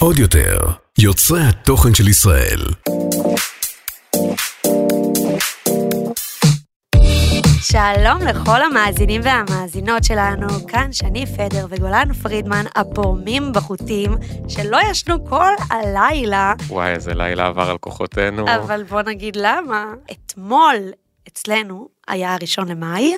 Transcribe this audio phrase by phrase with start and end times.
[0.00, 0.58] עוד יותר,
[0.98, 2.58] יוצרי התוכן של ישראל.
[7.62, 14.16] שלום לכל המאזינים והמאזינות שלנו, כאן שני פדר וגולן פרידמן, הפורמים בחוטים,
[14.48, 18.44] שלא ישנו כל הלילה, וואי, איזה לילה עבר על כוחותינו.
[18.56, 19.84] אבל בוא נגיד למה.
[20.10, 20.76] אתמול
[21.28, 23.16] אצלנו היה הראשון למאי,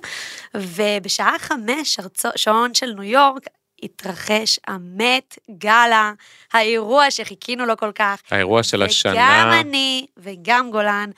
[0.55, 1.99] ובשעה חמש,
[2.37, 3.47] שעון של ניו יורק,
[3.83, 6.13] התרחש המט גאלה,
[6.53, 8.23] האירוע שחיכינו לו כל כך.
[8.31, 9.13] האירוע של השנה.
[9.13, 11.11] וגם אני וגם גולן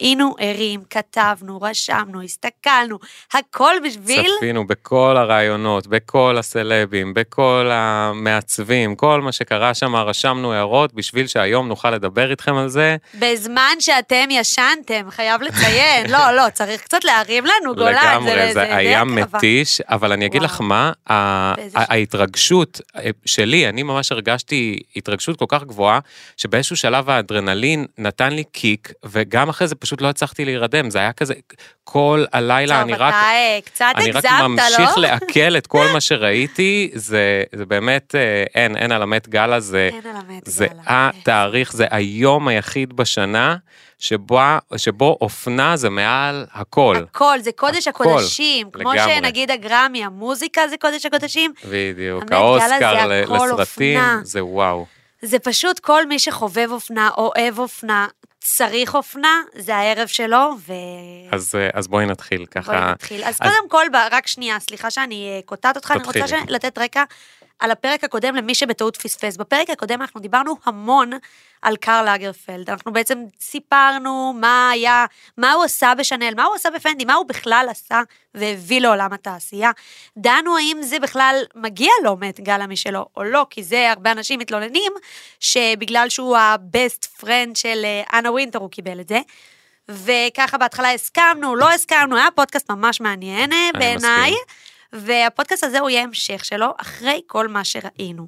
[0.00, 2.98] היינו ערים, כתבנו, רשמנו, הסתכלנו,
[3.32, 4.30] הכל בשביל...
[4.36, 11.68] צפינו בכל הרעיונות, בכל הסלבים, בכל המעצבים, כל מה שקרה שם, רשמנו הערות בשביל שהיום
[11.68, 12.96] נוכל לדבר איתכם על זה.
[13.14, 16.10] בזמן שאתם ישנתם, חייב לציין.
[16.10, 17.92] לא, לא, צריך קצת להרים לנו, גולן.
[17.92, 19.04] לגמרי, זה די היה.
[19.04, 20.52] מתיש, אבל אני אגיד וואו.
[20.52, 20.92] לך מה?
[21.74, 25.98] ההתרגשות אה, שלי, אני ממש הרגשתי התרגשות כל כך גבוהה,
[26.36, 31.12] שבאיזשהו שלב האדרנלין נתן לי קיק, וגם אחרי זה פשוט לא הצלחתי להירדם, זה היה
[31.12, 31.34] כזה,
[31.84, 33.14] כל הלילה אני טוב, רק...
[33.14, 35.02] אתה אה, קצת אני רק הגזמת, ממשיך לא?
[35.02, 39.88] לעכל את כל מה שראיתי, זה, זה באמת, אה, אין, אין על המת גאלה, זה,
[39.92, 40.82] אין על המת זה גאלה.
[40.86, 43.56] התאריך, זה היום היחיד בשנה
[43.98, 44.40] שבו,
[44.76, 46.96] שבו אופנה זה מעל הכל.
[46.96, 48.70] הכל, זה קודש הכל, הקודשים.
[48.70, 49.14] כמו לגמרי.
[49.14, 51.52] שנגיד הגרמי, המוזיקה זה קודש הקודשים.
[51.70, 54.20] בדיוק, האוסקר זה לסרטים, אופנה.
[54.22, 54.86] זה וואו.
[55.22, 58.06] זה פשוט כל מי שחובב אופנה, אוהב אופנה,
[58.54, 60.72] צריך אופנה, זה הערב שלו, ו...
[61.32, 62.90] אז, אה, אז בואי נתחיל בואי ככה.
[62.90, 63.24] נתחיל.
[63.24, 67.04] אז אז- קודם כל, רק שנייה, סליחה שאני אה, קוטעת אותך, אני רוצה לתת רקע
[67.58, 69.36] על הפרק הקודם למי שבטעות פספס.
[69.36, 71.10] בפרק הקודם אנחנו דיברנו המון
[71.62, 72.70] על קרל לגרפלד.
[72.70, 75.06] אנחנו בעצם סיפרנו מה היה,
[75.36, 78.02] מה הוא עשה בשנאל, מה הוא עשה בפנדי, מה הוא בכלל עשה
[78.34, 79.70] והביא לעולם התעשייה.
[80.16, 84.40] דנו האם זה בכלל מגיע לו מת גאלה משלו או לא, כי זה הרבה אנשים
[84.40, 84.92] מתלוננים
[85.40, 89.20] שבגלל שהוא ה-best friend של אה, אנה ווינטר הוא קיבל את זה.
[89.88, 94.44] וככה בהתחלה הסכמנו, לא הסכמנו, היה פודקאסט ממש מעניין אה, בעיניי, מסכים.
[94.92, 98.26] והפודקאסט הזה הוא יהיה המשך שלו, אחרי כל מה שראינו.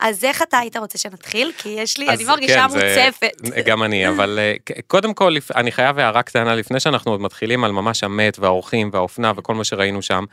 [0.00, 1.52] אז איך אתה היית רוצה שנתחיל?
[1.58, 3.32] כי יש לי, אני מרגישה כן, זה- מוצפת.
[3.66, 4.54] גם אני, אבל אה,
[4.86, 9.32] קודם כל, אני חייב הערה קטנה לפני שאנחנו עוד מתחילים על ממש המת והאורחים והאופנה
[9.36, 10.24] וכל מה שראינו שם.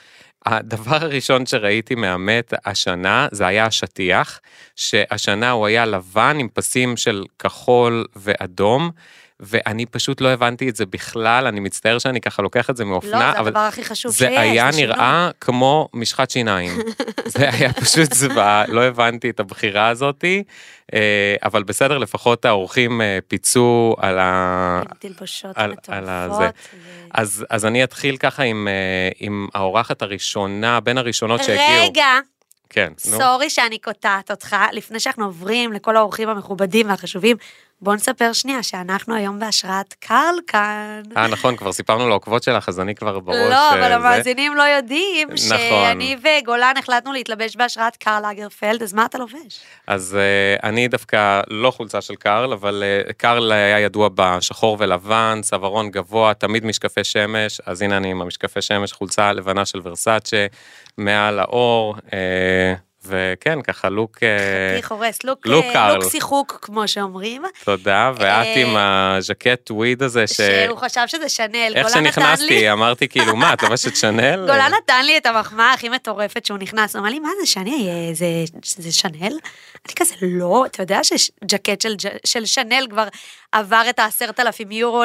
[0.45, 4.39] הדבר הראשון שראיתי מהמת השנה, זה היה השטיח,
[4.75, 8.91] שהשנה הוא היה לבן עם פסים של כחול ואדום.
[9.40, 12.90] ואני פשוט לא הבנתי את זה בכלל, אני מצטער שאני ככה לוקח את זה לא,
[12.90, 14.19] מאופנה, זה אבל הדבר הכי חשוב שיש.
[14.19, 14.88] זה היה שינוי.
[14.88, 16.72] נראה כמו משחת שיניים.
[17.25, 20.44] זה היה פשוט זוועה, לא הבנתי את הבחירה הזאתי,
[20.94, 21.00] אה,
[21.44, 24.81] אבל בסדר, לפחות האורחים אה, פיצו על ה...
[25.00, 26.44] תלבושות על- על הזה.
[26.44, 26.78] ו-
[27.13, 31.84] אז, אז אני אתחיל ככה עם, אה, עם האורחת הראשונה, בין הראשונות שהגיעו.
[31.90, 32.19] רגע,
[32.69, 33.17] כן, נו.
[33.17, 37.38] סורי שאני קוטעת אותך, לפני שאנחנו עוברים לכל האורחים המכובדים והחשובים,
[37.81, 41.01] בוא נספר שנייה שאנחנו היום בהשראת קרל כאן.
[41.17, 43.37] אה, נכון, כבר סיפרנו לעוקבות שלך, אז אני כבר בראש...
[43.37, 43.95] לא, אבל אה, זה.
[43.95, 45.47] המאזינים לא יודעים נכון.
[45.47, 49.59] שאני וגולן החלטנו להתלבש בהשראת קרל אגרפלד, אז מה אתה לובש?
[49.87, 55.39] אז uh, אני דווקא לא חולצה של קרל, אבל uh, קרל היה ידוע בשחור ולבן,
[55.43, 60.45] צווארון גבוה, תמיד משקפי שמש, אז הנה אני עם המשקפי שמש, חולצה לבנה של ורסאצ'ה,
[60.97, 62.11] מעל האור, uh,
[63.07, 65.95] וכן, ככה לוק, חכי uh, חורס, לוק לוק אה, קרל.
[65.95, 70.41] לוק שיחוק, כמו שאומרים, תודה, ואת אה, עם הז'קט וויד הזה, ש...
[70.66, 71.73] שהוא חשב שזה שנאל.
[71.75, 74.39] איך שנכנסתי, אמרתי כאילו, מה, את לובשת שנאל?
[74.39, 78.13] גולן נתן לי את המחמאה הכי מטורפת שהוא נכנס, הוא אמר לי, מה זה אה,
[78.13, 78.25] זה,
[78.63, 79.37] זה שנאל?
[79.85, 81.95] אני כזה, לא, אתה יודע שג'קט של,
[82.25, 83.07] של שנאל כבר
[83.51, 85.03] עבר את העשרת אלפים יורו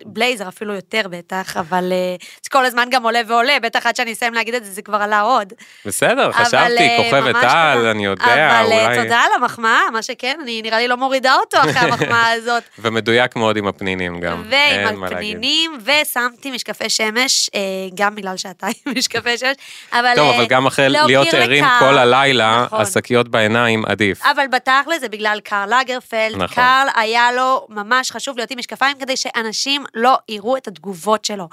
[0.00, 4.12] לבלייזר, אפילו יותר בטח, אבל אה, זה כל הזמן גם עולה ועולה, בטח עד שאני
[4.12, 5.52] אסיים להגיד את זה, זה כבר עלה עוד.
[5.84, 7.86] בסדר, אבל, חשבתי, אה, כוכבת על.
[7.86, 9.02] אני יודע, אבל אה, אולי...
[9.02, 12.62] תודה על המחמאה, מה שכן, אני נראה לי לא מורידה אותו אחרי המחמאה הזאת.
[12.78, 14.44] ומדויק מאוד עם הפנינים גם.
[14.50, 15.04] ועם.
[15.04, 17.50] הפנינים, ושמתי משקפי שמש,
[17.94, 19.56] גם בגלל שאתה עם משקפי שמש,
[19.92, 20.12] אבל...
[20.16, 21.64] טוב, אבל גם אחרי להוקיר להיות ערים.
[21.78, 22.80] כל הלילה, נכון.
[22.80, 24.22] השקיות בעיניים עדיף.
[24.22, 26.36] אבל בתכל'ס זה בגלל קרל לגרפלד.
[26.36, 26.54] נכון.
[26.54, 31.48] קרל היה לו ממש חשוב להיות עם משקפיים כדי שאנשים לא יראו את התגובות שלו.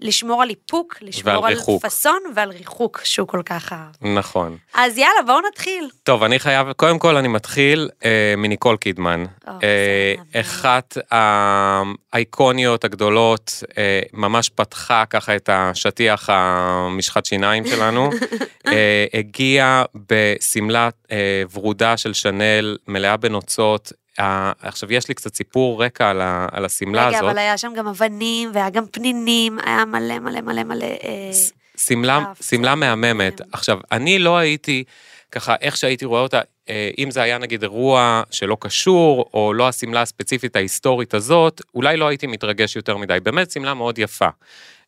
[0.00, 1.82] לשמור על איפוק, לשמור על ריחוק.
[1.82, 4.14] פאסון ועל ריחוק שהוא כל כך אהב.
[4.14, 4.56] נכון.
[4.74, 5.88] אז יאללה, בואו נתחיל.
[6.02, 9.24] טוב, אני חייב, קודם כל אני מתחיל אה, מניקול קידמן.
[9.46, 10.40] או, אה, מדהים.
[10.40, 18.10] אחת האייקוניות הגדולות, אה, ממש פתחה ככה את השטיח המשחת שיניים שלנו.
[18.66, 23.92] אה, הגיעה בשמלה אה, ורודה של שנל, מלאה בנוצות.
[24.20, 27.30] אה, עכשיו, יש לי קצת סיפור רקע על ה- על השמלה רגע, הזאת.
[27.30, 30.84] אבל היה שם גם אבנים, והיה גם פנינים, היה מלא מלא מלא מלא...
[30.84, 31.30] אה,
[31.76, 32.96] שמלה, זה מהממת.
[32.96, 33.50] מהמם.
[33.52, 34.84] עכשיו, אני לא הייתי
[35.32, 39.68] ככה, איך שהייתי רואה אותה, אה, אם זה היה נגיד אירוע שלא קשור, או לא
[39.68, 43.18] השמלה הספציפית ההיסטורית הזאת, אולי לא הייתי מתרגש יותר מדי.
[43.22, 44.28] באמת שמלה מאוד יפה.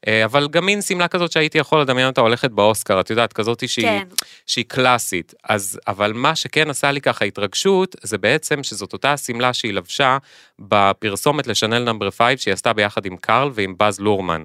[0.08, 3.68] אה, אבל גם מין שמלה כזאת שהייתי יכול לדמיין אותה הולכת באוסקר, את יודעת, כזאת
[3.68, 4.06] שהיא, כן.
[4.46, 5.34] שהיא קלאסית.
[5.44, 10.18] אז, אבל מה שכן עשה לי ככה התרגשות, זה בעצם שזאת אותה השמלה שהיא לבשה
[10.58, 14.44] בפרסומת לשנל נאמבר 5 שהיא עשתה ביחד עם קארל ועם באז לורמן.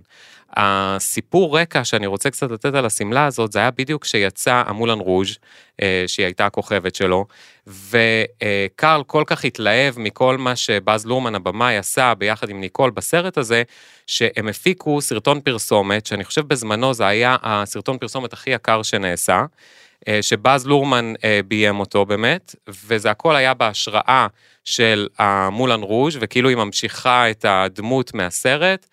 [0.57, 5.37] הסיפור רקע שאני רוצה קצת לתת על השמלה הזאת, זה היה בדיוק כשיצא המולן רוז',
[5.81, 7.25] אה, שהיא הייתה הכוכבת שלו,
[7.67, 13.63] וקרל כל כך התלהב מכל מה שבאז לורמן הבמאי עשה ביחד עם ניקול בסרט הזה,
[14.07, 19.45] שהם הפיקו סרטון פרסומת, שאני חושב בזמנו זה היה הסרטון פרסומת הכי יקר שנעשה,
[20.07, 22.55] אה, שבאז לורמן אה, ביים אותו באמת,
[22.87, 24.27] וזה הכל היה בהשראה
[24.63, 28.87] של המולן רוז', וכאילו היא ממשיכה את הדמות מהסרט.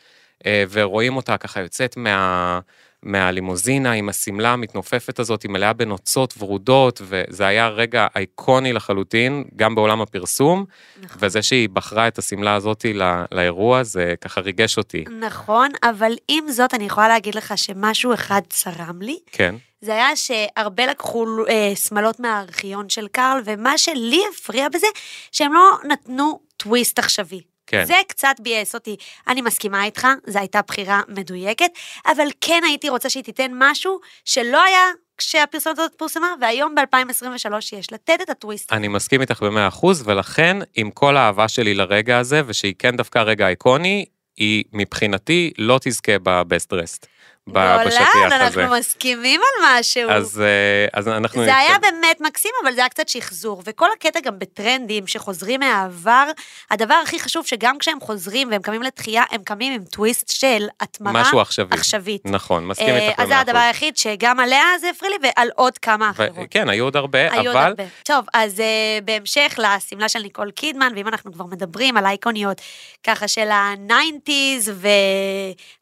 [0.47, 2.61] אה, ורואים אותה ככה יוצאת מה,
[3.03, 9.75] מהלימוזינה עם השמלה המתנופפת הזאת, היא מלאה בנוצות ורודות, וזה היה רגע אייקוני לחלוטין, גם
[9.75, 10.65] בעולם הפרסום,
[11.03, 11.17] נכון.
[11.21, 15.05] וזה שהיא בחרה את השמלה הזאת לא, לאירוע, זה ככה ריגש אותי.
[15.21, 19.19] נכון, אבל עם זאת, אני יכולה להגיד לך שמשהו אחד צרם לי.
[19.33, 24.87] כן, זה היה שהרבה לקחו אה, שמלות מהארכיון של קארל, ומה שלי הפריע בזה,
[25.33, 27.41] שהם לא נתנו טוויסט עכשווי.
[27.69, 27.85] כן.
[27.85, 28.97] זה קצת ביאס אותי.
[29.29, 31.71] אני מסכימה איתך, זו הייתה בחירה מדויקת,
[32.07, 34.85] אבל כן הייתי רוצה שהיא תיתן משהו שלא היה
[35.19, 38.73] כשהפרסומת הזאת פורסמה, והיום ב-2023 יש לתת את הטוויסט.
[38.73, 43.19] אני מסכים איתך במאה אחוז, ולכן, עם כל האהבה שלי לרגע הזה, ושהיא כן דווקא
[43.19, 44.05] רגע איקוני,
[44.37, 47.07] היא מבחינתי לא תזכה בבסט רסט.
[47.53, 48.45] בשטיח גולן, הזה.
[48.45, 50.11] אנחנו מסכימים על משהו.
[50.11, 51.45] אז, אה, אז אנחנו...
[51.45, 51.79] זה היה.
[51.79, 53.63] באמת מקסים, אבל זה היה קצת שחזור.
[53.65, 56.25] וכל הקטע גם בטרנדים שחוזרים מהעבר,
[56.71, 61.23] הדבר הכי חשוב שגם כשהם חוזרים והם קמים לתחייה, הם קמים עם טוויסט של התמרה
[61.23, 61.69] משהו עכשווי.
[61.71, 62.23] עכשווית.
[62.25, 63.59] נכון, מסכים אה, איתך אז זה במאה הדבר.
[63.59, 66.47] היחיד שגם עליה זה הפריע לי, ועל עוד כמה אחרות.
[66.51, 67.67] כן, היו עוד הרבה, היו עוד אבל...
[67.67, 67.85] הרבה.
[68.03, 72.61] טוב, אז uh, בהמשך לשמלה של ניקול קידמן, ואם אנחנו כבר מדברים על אייקוניות
[73.05, 74.73] ככה של ה nineties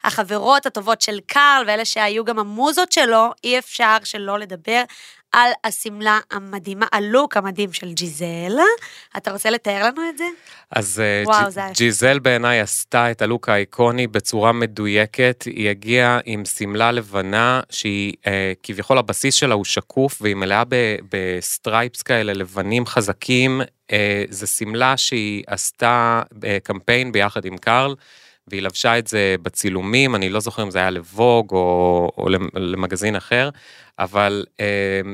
[0.03, 1.19] והחברות הטובות של
[1.57, 4.83] קארל, ואלה שהיו גם המוזות שלו, אי אפשר שלא לדבר
[5.31, 8.57] על השמלה המדהימה, הלוק המדהים של ג'יזל.
[9.17, 10.23] אתה רוצה לתאר לנו את זה?
[10.71, 16.45] אז אה, וואו, ג'- ג'יזל בעיניי עשתה את הלוק האייקוני בצורה מדויקת, היא הגיעה עם
[16.45, 22.33] שמלה לבנה שהיא אה, כביכול הבסיס שלה הוא שקוף והיא מלאה ב- ב stripes כאלה
[22.33, 23.61] לבנים חזקים,
[23.91, 27.95] אה, זו שמלה שהיא עשתה אה, קמפיין ביחד עם קארל.
[28.47, 32.49] והיא לבשה את זה בצילומים, אני לא זוכר אם זה היה לבוג או, או למ-
[32.55, 33.49] למגזין אחר,
[33.99, 34.65] אבל אה,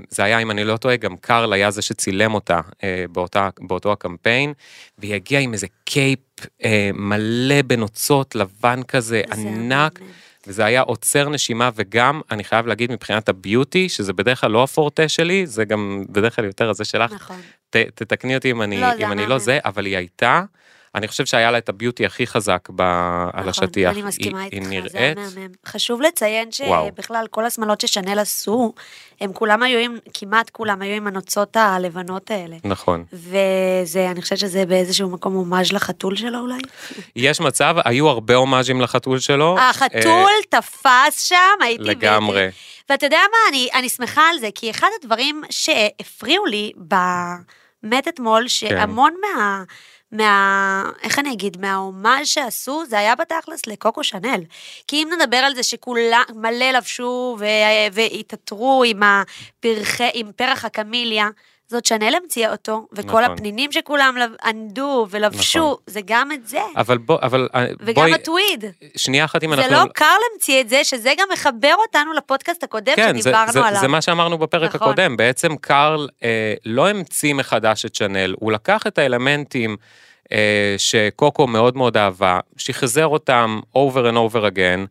[0.10, 3.92] זה היה, אם אני לא טועה, גם קארל היה זה שצילם אותה אה, באותה, באותו
[3.92, 4.54] הקמפיין,
[4.98, 6.20] והיא הגיעה עם איזה cape
[6.66, 10.12] אה, מלא בנוצות, לבן כזה, זה ענק, מהמם.
[10.48, 14.64] וזה היה עוצר נשימה, וגם, אני חייב להגיד, מבחינת ה beauty, שזה בדרך כלל לא
[14.64, 17.38] הפורטה שלי, זה גם בדרך כלל יותר הזה שלך, נכון.
[17.70, 19.30] ת, תתקני אותי אם אני, לא, זה אם אני המאמן.
[19.30, 20.44] לא זה, אבל היא הייתה,
[20.96, 23.94] אני חושב שהיה לה את הביוטי הכי חזק ב, על נכון, השטיח.
[23.94, 25.52] אני מסכימה היא, איתך, היא זה היה נראית, מהמם.
[25.66, 26.52] חשוב לציין.
[26.52, 28.74] שבכלל כל השמלות ששנל עשו,
[29.22, 32.56] הם כולם היו עם, כמעט כולם היו עם הנוצות הלבנות האלה.
[32.64, 33.04] נכון.
[33.14, 36.60] וזה, אני חושבת שזה באיזשהו מקום הומאז' לחתול שלו אולי.
[37.16, 39.60] יש מצב, היו הרבה הומאז'ים לחתול שלו.
[39.60, 41.84] החתול תפס שם, הייתי...
[41.84, 42.50] אה, לגמרי.
[42.90, 48.48] ואתה יודע מה, אני, אני שמחה על זה, כי אחד הדברים שהפריעו לי באמת אתמול,
[48.48, 49.64] שהמון מה...
[50.14, 50.92] מה...
[51.04, 51.62] איך אני אגיד?
[51.62, 54.42] מההומאז' שעשו, זה היה בתכלס לקוקו שנל.
[54.88, 57.38] כי אם נדבר על זה שכולם מלא לבשו.
[57.92, 61.30] והתעטרו עם, הפרחי, עם פרח הקמיליה,
[61.68, 63.24] זאת שנל המציאה אותו, וכל נכון.
[63.24, 65.76] הפנינים שכולם ענדו ולבשו, נכון.
[65.88, 66.60] זה גם את זה.
[66.78, 68.66] אבל בוא, אבל אה, וגם בואי, הטוויד.
[68.96, 69.76] שנייה אחת אם זה אנחנו...
[69.76, 73.66] לא קרל המציא את זה, שזה גם מחבר אותנו לפודקאסט הקודם כן, זה, שדיברנו זה,
[73.66, 73.82] עליו.
[73.82, 74.88] זה מה שאמרנו בפרק נכון.
[74.88, 79.78] הקודם, בעצם קארל אה, לא המציא מחדש את שנל, הוא לקח את האלמנטים
[80.32, 84.88] אה, שקוקו מאוד מאוד אהבה, שחזר אותם over and over again.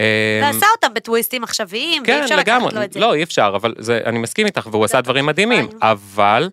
[0.00, 3.00] אה, ועשה אותם בטוויסטים עכשוויים, כן, ואי אפשר לגמרי, לקחת לו את זה.
[3.00, 5.68] לא, אי אפשר, אבל זה, אני מסכים איתך, והוא עשה דברים מדהימים.
[5.82, 6.48] אבל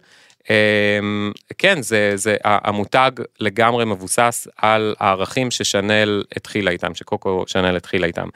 [0.50, 8.08] אמ, כן, זה, זה, המותג לגמרי מבוסס על הערכים ששנל התחילה איתם, שקוקו שנל התחילה
[8.08, 8.28] איתם.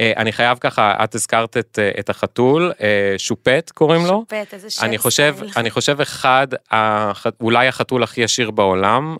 [0.00, 2.86] אה, אני חייב ככה, את הזכרת את, אה, את החתול, אה,
[3.18, 4.20] שופט קוראים לו.
[4.30, 5.36] שופט, איזה שם אני חושב.
[5.56, 9.16] אני חושב אחד, הח- אולי החתול הכי עשיר בעולם,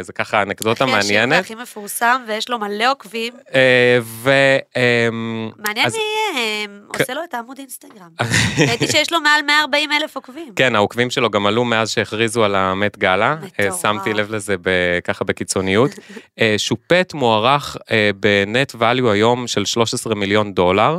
[0.00, 1.36] זה ככה אנקדוטה הכי עשיר מעניינת.
[1.36, 3.32] והכי מפורסם, ויש לו מלא עוקבים.
[4.02, 4.30] ו...
[4.76, 6.66] אמ, מעניין אז- מי
[6.98, 8.08] עושה לו את העמוד אינסטגרם.
[8.68, 10.52] ראיתי שיש לו מעל 140 אלף עוקבים.
[10.56, 13.36] כן, העוקבים שלו גם עלו מאז שהכריזו על המת גאלה.
[13.82, 14.70] שמתי לב לזה ב-
[15.04, 15.90] ככה בקיצוניות.
[16.58, 17.76] שופט מוערך
[18.20, 20.98] בנט value היום של 13 מיליון דולר.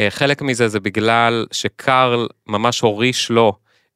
[0.00, 3.52] אה, חלק מזה זה בגלל שקארל ממש הוריש לו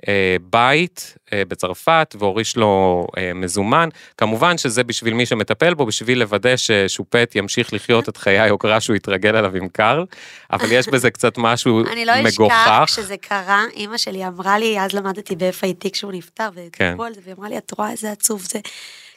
[0.08, 3.88] אה, בית אה, בצרפת והוריש לו מזומן.
[4.16, 8.96] כמובן שזה בשביל מי שמטפל בו, בשביל לוודא ששופט ימשיך לחיות את חיי היוקרה שהוא
[8.96, 10.04] יתרגל עליו עם קרל,
[10.52, 12.84] אבל יש בזה קצת משהו אני לא אשכח מגוחך.
[12.86, 16.84] כשזה קרה, אימא שלי אמרה לי, אז למדתי ב-FIT כשהוא נפטר, כן.
[16.84, 18.58] ודיברו על זה, והיא אמרה לי, את רואה איזה עצוב זה.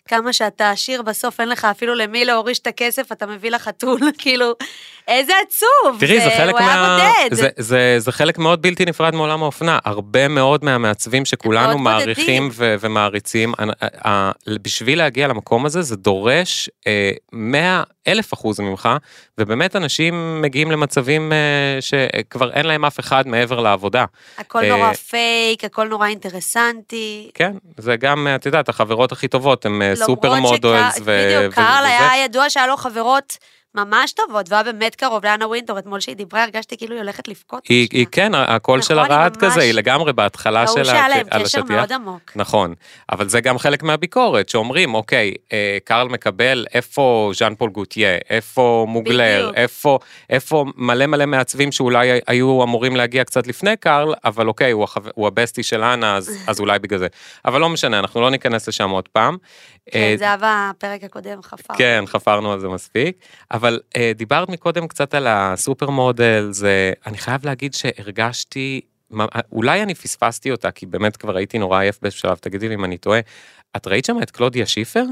[0.07, 4.53] כמה שאתה עשיר, בסוף אין לך אפילו למי להוריש את הכסף, אתה מביא לחתול, כאילו,
[5.07, 5.99] איזה עצוב.
[5.99, 6.97] תראי, זה חלק הוא היה מה...
[7.29, 7.35] בודד.
[7.35, 9.79] זה, זה, זה חלק מאוד בלתי נפרד מעולם האופנה.
[9.85, 12.49] הרבה מאוד מהמעצבים שכולנו מעריכים.
[12.53, 13.65] ו- ומעריצים, אה,
[14.05, 14.31] אה,
[14.61, 18.89] בשביל להגיע למקום הזה, זה דורש אה, 100 אלף אחוז ממך,
[19.37, 21.37] ובאמת אנשים מגיעים למצבים אה,
[21.81, 24.05] שכבר אין להם אף אחד מעבר לעבודה.
[24.37, 27.29] הכל אה, נורא פייק, הכל נורא אינטרסנטי.
[27.33, 30.95] כן, זה גם, את יודעת, החברות הכי טובות הן אה, סופר למרות models.
[30.95, 32.11] שקר- ו- בדיוק, ו- קרל וזה.
[32.11, 33.37] היה ידוע שהיה לו חברות
[33.75, 37.67] ממש טובות, והיה באמת קרוב לאנה ווינטור, אתמול שהיא דיברה, הרגשתי כאילו היא הולכת לבכות.
[37.69, 37.87] היא.
[37.91, 41.27] היא כן, הקול נכון, של היא הרעד ממש- כזה, היא לגמרי בהתחלה שלה שהיה להם
[41.43, 41.63] קשר.
[41.63, 42.31] מאוד עמוק.
[42.35, 42.73] נכון,
[43.11, 48.85] אבל זה גם חלק מהביקורת, שאומרים, אוקיי, אה, קרל מקבל, איפה ז'אן פול גוטיה, איפה
[48.89, 49.55] מוגלר, בדיוק.
[49.57, 54.83] איפה, איפה מלא מלא מעצבים שאולי היו אמורים להגיע קצת לפני קרל, אבל אוקיי, הוא,
[54.83, 57.07] החבר, הוא הבסטי של אנה, אז, אז אולי בגלל זה.
[57.45, 59.37] אבל לא משנה, אנחנו לא ניכנס לשם עוד פעם.
[59.87, 61.73] אה, כן, זהבה, הפרק הקודם חפר.
[61.77, 63.17] כן, חפרנו על זה מספיק,
[63.51, 68.81] אבל אה, דיברת מקודם קצת על הסופר מודל, זה, אני חייב להגיד שהרגשתי,
[69.51, 72.97] אולי אני פספסתי אותה, כי באמת כבר הייתי נורא עייף בשלב, תגידי לי אם אני
[72.97, 73.19] טועה.
[73.77, 75.03] את ראית שם את קלודיה שיפר?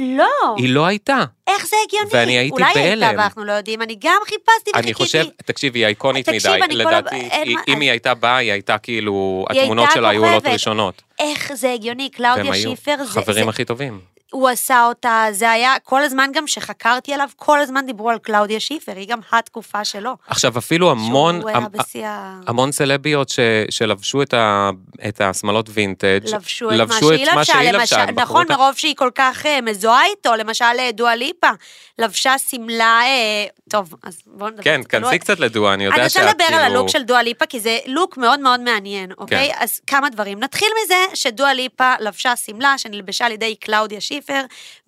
[0.00, 0.24] לא,
[0.56, 1.24] היא לא הייתה.
[1.46, 2.08] איך זה הגיוני?
[2.12, 3.18] ואני הייתי אולי היא הייתה בהלם.
[3.18, 4.94] ואנחנו לא יודעים, אני גם חיפשתי אני וחיכיתי.
[4.94, 8.14] חושב, תקשיבי, היא אייקונית תקשיב, מדי, אני כל לדעתי, אין היא- מה- אם היא הייתה
[8.14, 10.46] באה, היא הייתה כאילו, היא התמונות הייתה שלה היו עולות.
[10.46, 11.02] ראשונות.
[11.18, 14.00] איך זה הגיוני, והם קלאודיה היו שיפר, זה, זה, חברים הכי טובים.
[14.32, 18.60] הוא עשה אותה, זה היה, כל הזמן גם שחקרתי עליו, כל הזמן דיברו על קלאודיה
[18.60, 20.16] שיפר, היא גם התקופה שלו.
[20.26, 22.06] עכשיו, אפילו המון, המ- בשיא.
[22.46, 23.38] המון סלביות ש,
[23.70, 24.70] שלבשו את, ה,
[25.08, 26.70] את השמלות וינטג', לבשו
[27.14, 30.90] את מה שהיא לבשה, נכון, אותה- מרוב שהיא כל כך אה, מזוהה איתו, למשל אה,
[30.92, 31.50] דואה ליפה,
[31.98, 34.62] לבשה שמלה, אה, טוב, אז בואו נדבר.
[34.62, 34.80] כן.
[34.88, 37.46] כנסי קצת לדואה, אני יודע אני שאת רוצה לדבר על כאילו- הלוק של דואה ליפה,
[37.46, 39.48] כי זה לוק מאוד מאוד מעניין, אוקיי?
[39.52, 39.58] כן.
[39.64, 40.40] אז כמה דברים.
[40.40, 44.17] נתחיל מזה שדואה ליפה לבשה שמלה שנלבשה על ידי קלאודיה שיפר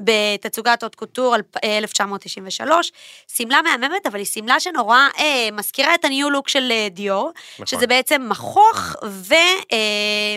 [0.00, 2.92] בתצוגת הוט קוטור על- אה, 1993.
[3.36, 7.66] שמלה מהממת, אבל היא שמלה שנורא אה, מזכירה את הניו לוק של אה, דיור, נכון.
[7.66, 8.76] שזה בעצם מכוך,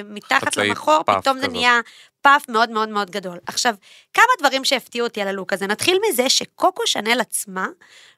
[0.03, 1.47] ומתחת למכוך puff פתאום זה.
[1.47, 1.79] נהיה
[2.21, 3.37] puff מאוד מאוד מאוד גדול.
[3.45, 3.75] עכשיו,
[4.13, 5.67] כמה דברים שהפתיעו אותי על הלוק הזה.
[5.67, 7.67] נתחיל מזה שקוקו שאנל עצמה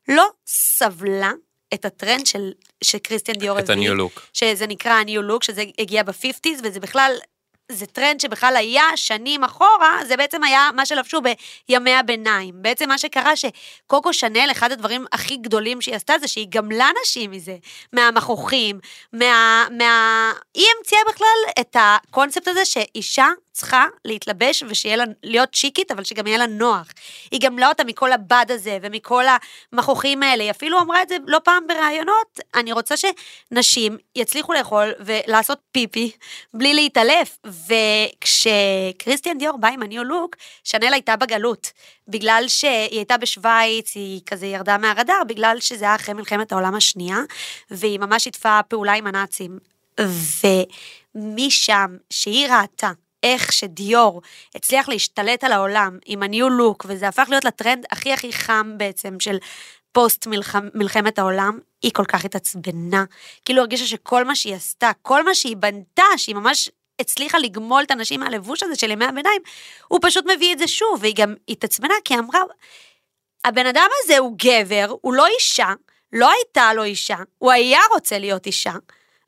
[0.08, 1.32] לא סבלה
[1.74, 2.52] את הטרנד של,
[2.84, 4.22] שכריסטיאן דיור את ה new look.
[4.34, 7.12] שזה נקרא ה new look, שזה הגיע ב-50's, וזה בכלל,
[7.72, 12.54] זה טרנד שבכלל היה שנים אחורה, זה בעצם היה מה שלבשו בימי הביניים.
[12.58, 17.32] בעצם מה שקרה שקוקו שאנל, אחד הדברים הכי גדולים שהיא עשתה, זה שהיא גמלה נשים
[17.32, 17.58] מזה,
[17.94, 18.80] מהמכוחים,
[19.14, 19.68] מה...
[19.72, 20.32] מה...
[20.54, 26.28] היא המציאה בכלל את הקונספט הזה שאישה צריכה להתלבש ושיהיה לה, להיות שיקית, אבל שגם
[26.28, 26.88] יהיה לה נוח.
[27.32, 29.24] היא גמלה אותה מכל הבד הזה ומכל
[29.72, 30.44] המכוחים האלה.
[30.44, 36.12] היא אפילו אמרה את זה לא פעם בראיונות, אני רוצה שנשים יצליחו לאכול ולעשות פיפי
[36.54, 37.38] בלי להתעלף.
[37.46, 41.72] וכשקריסטיאן דיור בא עם הניו לוק, שנל הייתה בגלות.
[42.08, 47.20] בגלל שהיא הייתה בשוויץ, היא כזה ירדה מהרדאר, בגלל שזה היה אחרי מלחמת העולם השנייה,
[47.72, 49.60] והיא ממש שיתפה פעולה עם הנאצים.
[51.16, 52.92] ומשם, שהיא ראתה
[53.26, 54.22] איך שדיור
[54.56, 58.74] הצליח להשתלט על העולם עם ה new look, וזה הפך להיות לטרנד הכי הכי חם
[58.78, 59.38] בעצם של
[59.92, 63.04] פוסט מלחמ, מלחמת העולם, היא כל כך התעצבנה.
[63.46, 67.92] כאילו הרגישה שכל מה שהיא עשתה, כל מה שהיא בנתה, שהיא ממש הצליחה לגמול את
[67.92, 69.42] הנשים מהלבוש הזה של ימי הביניים,
[69.88, 72.40] הוא פשוט מביא את זה שוב, והיא גם התעצבנה כי אמרה,
[73.46, 75.74] הבן אדם הזה הוא גבר, הוא לא אישה,
[76.14, 78.74] לא הייתה לו אישה, הוא היה רוצה להיות אישה,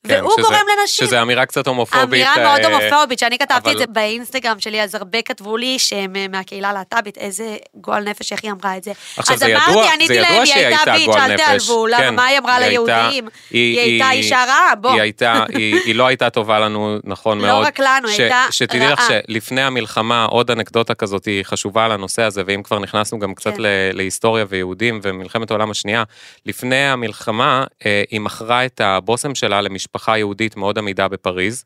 [0.07, 1.07] כן, והוא שזה- גורם לנשים.
[1.07, 2.03] שזה אמירה קצת הומופובית.
[2.03, 5.79] אמירה מאוד אה, הומופובית, שאני כתבתי אבל- את זה באינסטגרם שלי, אז הרבה כתבו לי
[5.79, 7.43] שהם אה, מהקהילה הלהט"בית, איזה
[7.75, 8.91] גועל נפש, איך היא אמרה את זה.
[9.17, 11.21] עכשיו, אז זה ידוע- אמרתי, זה עניתי ידוע להם, היא שהיא הייתה הייתה ביץ', גועל
[11.31, 11.45] אל נפש.
[11.45, 13.27] תיעלבו, למה, כן, מה היא אמרה היא הייתה- ליהודים?
[13.51, 14.91] היא הייתה אישה רעה, בוא.
[14.91, 17.65] היא הייתה, היא, היא לא הייתה טובה לנו, נכון לא מאוד.
[17.65, 19.07] רק לנו, היא הייתה שתדעי לך רעה.
[19.27, 23.53] שלפני המלחמה, עוד אנקדוטה כזאת היא חשובה על הנושא הזה, ואם כבר נכנסנו גם קצת
[23.53, 23.61] כן.
[23.93, 26.03] להיסטוריה ויהודים ומלחמת העולם השנייה,
[26.45, 29.86] לפני המלחמה אה, היא מכרה את הבושם שלה למשפחה
[30.17, 31.63] יהודית מאוד עמידה בפריז.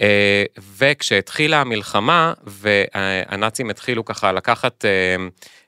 [0.00, 0.44] אה,
[0.78, 5.16] וכשהתחילה המלחמה והנאצים התחילו ככה לקחת אה,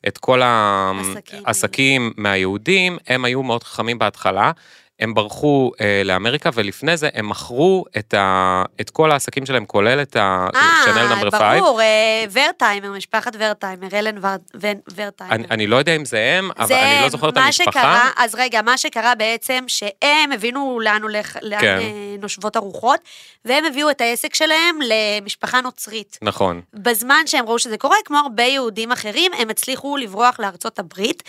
[0.08, 1.42] את כל עסקים.
[1.46, 4.52] העסקים מהיהודים, הם היו מאוד חכמים בהתחלה.
[5.00, 10.02] הם ברחו אה, לאמריקה, ולפני זה הם מכרו את, ה, את כל העסקים שלהם, כולל
[10.02, 11.40] את השנל נאמבר 5.
[11.42, 14.28] אה, ברור, אה, ורטהיימר, משפחת ורטהיימר, אלן ור-
[14.60, 15.34] ון- ורטהיימר.
[15.34, 17.70] אני, אני לא יודע אם זה הם, אבל זה אני לא זוכר את מה המשפחה.
[17.70, 21.78] שקרה, אז רגע, מה שקרה בעצם, שהם הבינו לאן הולך, לאן כן.
[21.80, 21.82] אה,
[22.18, 23.00] נושבות הרוחות,
[23.44, 26.18] והם הביאו את העסק שלהם למשפחה נוצרית.
[26.22, 26.60] נכון.
[26.74, 31.22] בזמן שהם ראו שזה קורה, כמו הרבה יהודים אחרים, הם הצליחו לברוח לארצות הברית,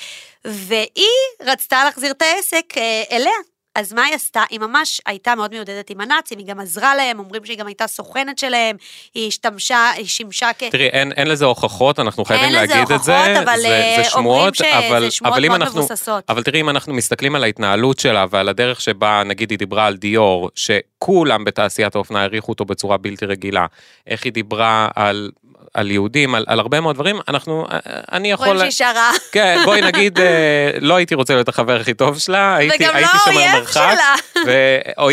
[0.45, 1.05] והיא
[1.43, 3.31] רצתה להחזיר את העסק אה, אליה.
[3.75, 4.43] אז מה היא עשתה?
[4.49, 7.87] היא ממש הייתה מאוד מיודדת עם הנאצים, היא גם עזרה להם, אומרים שהיא גם הייתה
[7.87, 8.75] סוכנת שלהם,
[9.13, 10.63] היא השתמשה, היא שימשה כ...
[10.63, 13.67] תראי, אין, אין לזה הוכחות, אנחנו חייבים אין לזה להגיד את זה, הוכחות, אבל, זה,
[13.67, 16.23] אה, זה אומרים שמועות, שזה אבל, שמועות אבל מאוד אנחנו, מבוססות.
[16.29, 19.97] אבל תראי, אם אנחנו מסתכלים על ההתנהלות שלה ועל הדרך שבה, נגיד, היא דיברה על
[19.97, 23.65] דיור, שכולם בתעשיית האופנה העריכו אותו בצורה בלתי רגילה,
[24.07, 25.31] איך היא דיברה על,
[25.75, 27.65] על יהודים, על, על הרבה מאוד דברים, אנחנו,
[28.11, 28.47] אני יכול...
[28.47, 29.11] רואים שהיא שרה.
[29.31, 32.97] כן, בואי נגיד, אה, לא הייתי רוצה להיות החבר הכי טוב שלה, הייתי, וגם לא
[32.97, 33.71] הייתי שומר האויב מרחק.
[33.73, 34.45] שלה.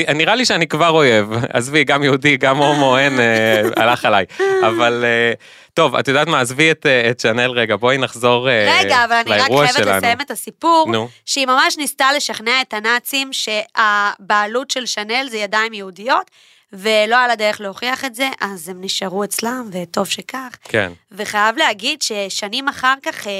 [0.09, 4.25] ונראה לי שאני כבר אויב, עזבי, גם יהודי, גם הומו, אין, אה, הלך עליי.
[4.63, 5.33] אבל אה,
[5.75, 9.13] טוב, את יודעת מה, עזבי את, אה, את שנל רגע, בואי נחזור אה, רגע, אבל
[9.17, 9.99] אני רק לאירוע חייבת שלנו.
[9.99, 11.09] לסיים את הסיפור, נו.
[11.27, 16.31] שהיא ממש ניסתה לשכנע את הנאצים שהבעלות של שנל זה ידיים יהודיות,
[16.73, 20.57] ולא על הדרך להוכיח את זה, אז הם נשארו אצלם, וטוב שכך.
[20.65, 23.33] כן, וחייב להגיד ששנים אחר כך, אה,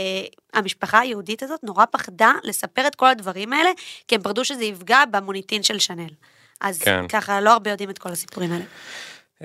[0.55, 3.71] המשפחה היהודית הזאת נורא פחדה לספר את כל הדברים האלה,
[4.09, 6.09] כי הם פחדו שזה יפגע במוניטין של שנל.
[6.61, 7.09] אז כן.
[7.09, 8.65] ככה, לא הרבה יודעים את כל הסיפורים האלה.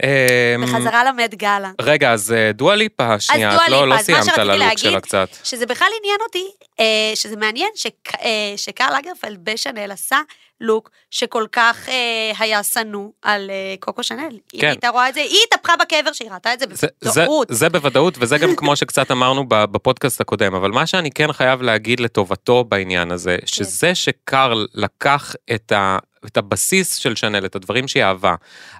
[0.03, 1.71] אמ, בחזרה למד גאלה.
[1.81, 5.29] רגע, אז אה, דואה ליפה, שנייה, את לא, לא סיימת על הלוק שלה קצת.
[5.43, 6.45] שזה בכלל עניין אותי,
[6.79, 10.17] אה, שזה מעניין שק- אה, שקרל אגרפלד בשנל עשה
[10.61, 14.37] לוק שכל כך אה, היה שנוא על אה, קוקו שנל.
[14.53, 14.67] היא כן.
[14.67, 17.47] הייתה רואה את זה, היא התהפכה בקבר שהיא ראתה את זה זה, זה, בטעות.
[17.51, 21.99] זה בוודאות, וזה גם כמו שקצת אמרנו בפודקאסט הקודם, אבל מה שאני כן חייב להגיד
[21.99, 28.03] לטובתו בעניין הזה, שזה שקרל לקח את, ה, את הבסיס של שנל, את הדברים שהיא
[28.03, 28.35] אהבה,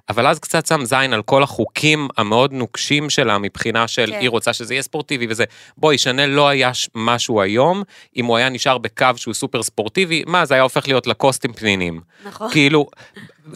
[0.08, 4.20] אבל אז קצת שם זין על כל החוקים המאוד נוקשים שלה מבחינה של כן.
[4.20, 5.44] היא רוצה שזה יהיה ספורטיבי וזה.
[5.76, 7.82] בואי, שנל לא היה משהו היום,
[8.16, 12.00] אם הוא היה נשאר בקו שהוא סופר ספורטיבי, מה, זה היה הופך להיות לקוסטים פנינים.
[12.26, 12.50] נכון.
[12.50, 12.86] כאילו,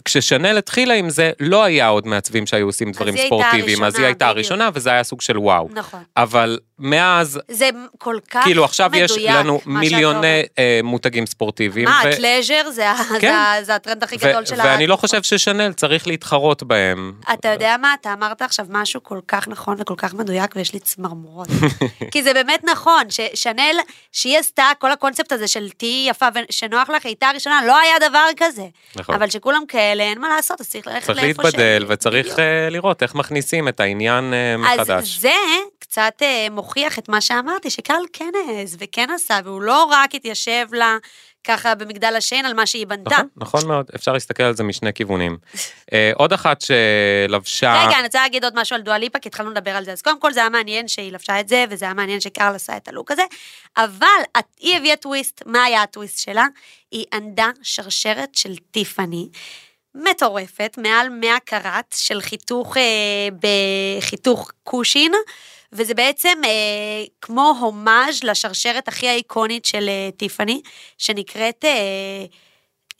[0.05, 4.05] כששנל התחילה עם זה, לא היה עוד מעצבים שהיו עושים דברים היא ספורטיביים, אז היא
[4.05, 4.35] הייתה בדיוק.
[4.37, 5.69] הראשונה, וזה היה סוג של וואו.
[5.71, 6.03] נכון.
[6.17, 10.43] אבל מאז, זה כל כך כאילו עכשיו יש מדויק, לנו מה שאת מיליוני.
[10.59, 11.87] אה, מותגים ספורטיביים.
[11.89, 13.31] מה, הטלז'ר זה זה כן.
[13.33, 14.63] ה- זה הטרנד הכי גדול של ה...
[14.65, 17.13] ואני לא חושב ששנל צריך להתחרות בהם.
[17.33, 20.79] אתה יודע מה, אתה אמרת עכשיו משהו כל כך נכון וכל כך מדויק, ויש לי
[20.79, 21.47] צמרמורות.
[22.11, 23.75] כי זה באמת נכון, ששנל,
[24.11, 28.25] שהיא עשתה, כל הקונספט הזה של תהיי יפה ושנוח לך, הייתה הראשונה, לא היה דבר
[28.37, 28.65] כזה.
[28.95, 29.15] נכון.
[29.15, 32.39] אבל שכולם כאלה, אין מה לעשות, אז צריך ללכת צריך לאיפה להתבדל, ש- וצריך בדיוק.
[32.39, 34.89] אה, לראות איך מכניסים את העניין אה, מחדש.
[34.89, 35.33] אז זה
[35.79, 40.65] קצת אה, מוכיח את מה שאמרתי, שקרל כן העז וכן עשה, והוא לא רק התיישב
[40.71, 40.97] לה
[41.43, 43.09] ככה במגדל השן על מה שהיא בנתה.
[43.09, 45.37] נכון, נכון מאוד, אפשר להסתכל על זה משני כיוונים.
[46.15, 47.83] עוד אחת שלבשה...
[47.87, 49.91] רגע, אני רוצה להגיד עוד משהו על דואליפה, כי התחלנו לדבר על זה.
[49.91, 52.77] אז קודם כל זה היה מעניין שהיא לבשה את זה, וזה היה מעניין שקרל עשה
[52.77, 53.23] את הלוק הזה,
[53.77, 54.07] אבל
[54.59, 56.45] היא הביאה טוויסט, מה היה הטוויסט שלה?
[56.91, 59.27] היא ענדה שרשרת של טיפאני.
[59.95, 63.27] מטורפת, מעל 100 קראט של חיתוך, אה,
[63.99, 65.11] בחיתוך קושין,
[65.71, 66.49] וזה בעצם אה,
[67.21, 70.61] כמו הומאז' לשרשרת הכי איקונית של אה, טיפאני,
[70.97, 71.65] שנקראת...
[71.65, 72.25] אה,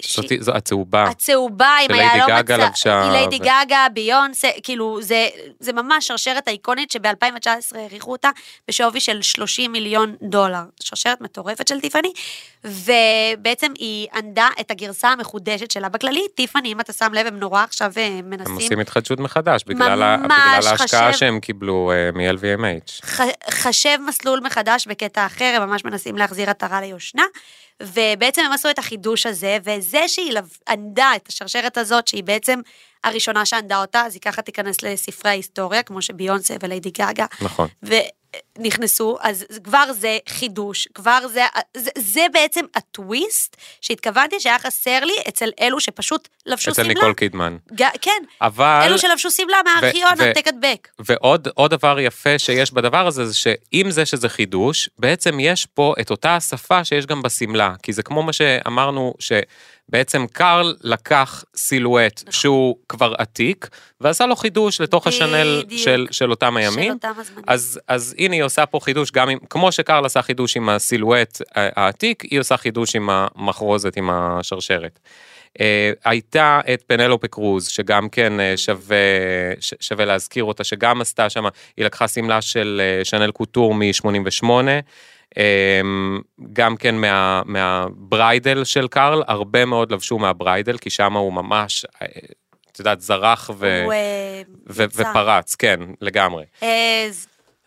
[0.01, 1.03] זאת- זו הצהובה.
[1.03, 5.27] הצהובה עם היהלום גגה הצ- לבשה, ליידי גגה, ביונסה, כאילו, זה,
[5.59, 8.29] זה ממש שרשרת איקונית שב-2019 העריכו אותה
[8.67, 10.61] בשווי של 30 מיליון דולר.
[10.79, 12.11] שרשרת מטורפת של טיפאני,
[12.63, 16.23] ובעצם היא ענדה את הגרסה המחודשת שלה בכללי.
[16.35, 18.55] טיפאני, אם אתה שם לב, הם נורא עכשיו אה, הם מנסים...
[18.55, 20.03] עושים התחדשות מחדש, בגלל בגלל
[20.67, 20.77] ההשקעה
[21.11, 23.05] חשב- שהם קיבלו אה, מ-LVMH.
[23.05, 27.23] ח- חשב מסלול מחדש בקטע אחר, הם ממש מנסים להחזיר עטרה ליושנה,
[27.81, 30.33] ובעצם הם עשו את החידוש הזה, וזה שהיא
[30.69, 32.59] ענדה את השרשרת הזאת, שהיא בעצם
[33.03, 37.67] הראשונה שענדה אותה, אז היא ככה תיכנס לספרי ההיסטוריה, כמו שביונסה וליידי גגה, נכון.
[38.57, 41.43] ונכנסו, אז כבר זה חידוש, כבר זה,
[41.77, 46.93] זה, זה בעצם הטוויסט שהתכוונתי שהיה חסר לי אצל אלו שפשוט לבשו אצל שמלה.
[46.93, 47.57] ניקול קידמן.
[47.73, 48.81] ג- כן, אבל...
[48.85, 50.87] אלו שלבשו שמלה מהארכיון, העתק הדבק.
[50.99, 55.93] ועוד עוד דבר יפה שיש בדבר הזה, זה שעם זה שזה חידוש, בעצם יש פה
[56.01, 57.73] את אותה השפה שיש גם בשמלה.
[57.83, 59.13] כי זה כמו מה שאמרנו,
[59.89, 62.31] שבעצם קרל לקח סילואט נכון.
[62.31, 63.69] שהוא כבר עתיק,
[64.01, 65.63] ועשה לו חידוש לתוך השנל.
[65.69, 66.93] של, של אותם של הימים.
[66.93, 67.43] אותם הזמנים.
[67.47, 71.41] אז, אז הנה היא עושה פה חידוש גם עם, כמו שקרל עשה חידוש עם הסילואט
[71.55, 74.99] העתיק, היא עושה חידוש עם המחרוזת, עם השרשרת.
[75.59, 75.61] Uh,
[76.05, 78.97] הייתה את פנלופה קרוז, שגם כן uh, שווה,
[79.59, 81.45] ש, שווה להזכיר אותה, שגם עשתה שם,
[81.77, 84.79] היא לקחה שמלה של uh, שנל קוטור מ-88, uh, אמ,
[86.53, 92.07] גם כן מה, מהבריידל של קארל, הרבה מאוד לבשו מהבריידל, כי שם הוא ממש, אה,
[92.71, 95.01] את יודעת, זרח ו, הוא אה, ו, יצא.
[95.01, 96.45] ופרץ, כן, לגמרי.
[96.63, 97.09] אה,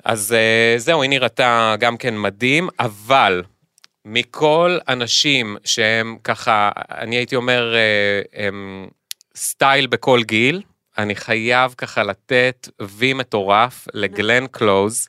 [0.04, 3.42] אז אה, זהו, היא נראתה גם כן מדהים, אבל
[4.04, 7.74] מכל אנשים שהם ככה, אני הייתי אומר,
[8.34, 8.88] הם
[9.36, 10.62] סטייל בכל גיל,
[10.98, 15.08] אני חייב ככה לתת וי מטורף לגלן קלוז,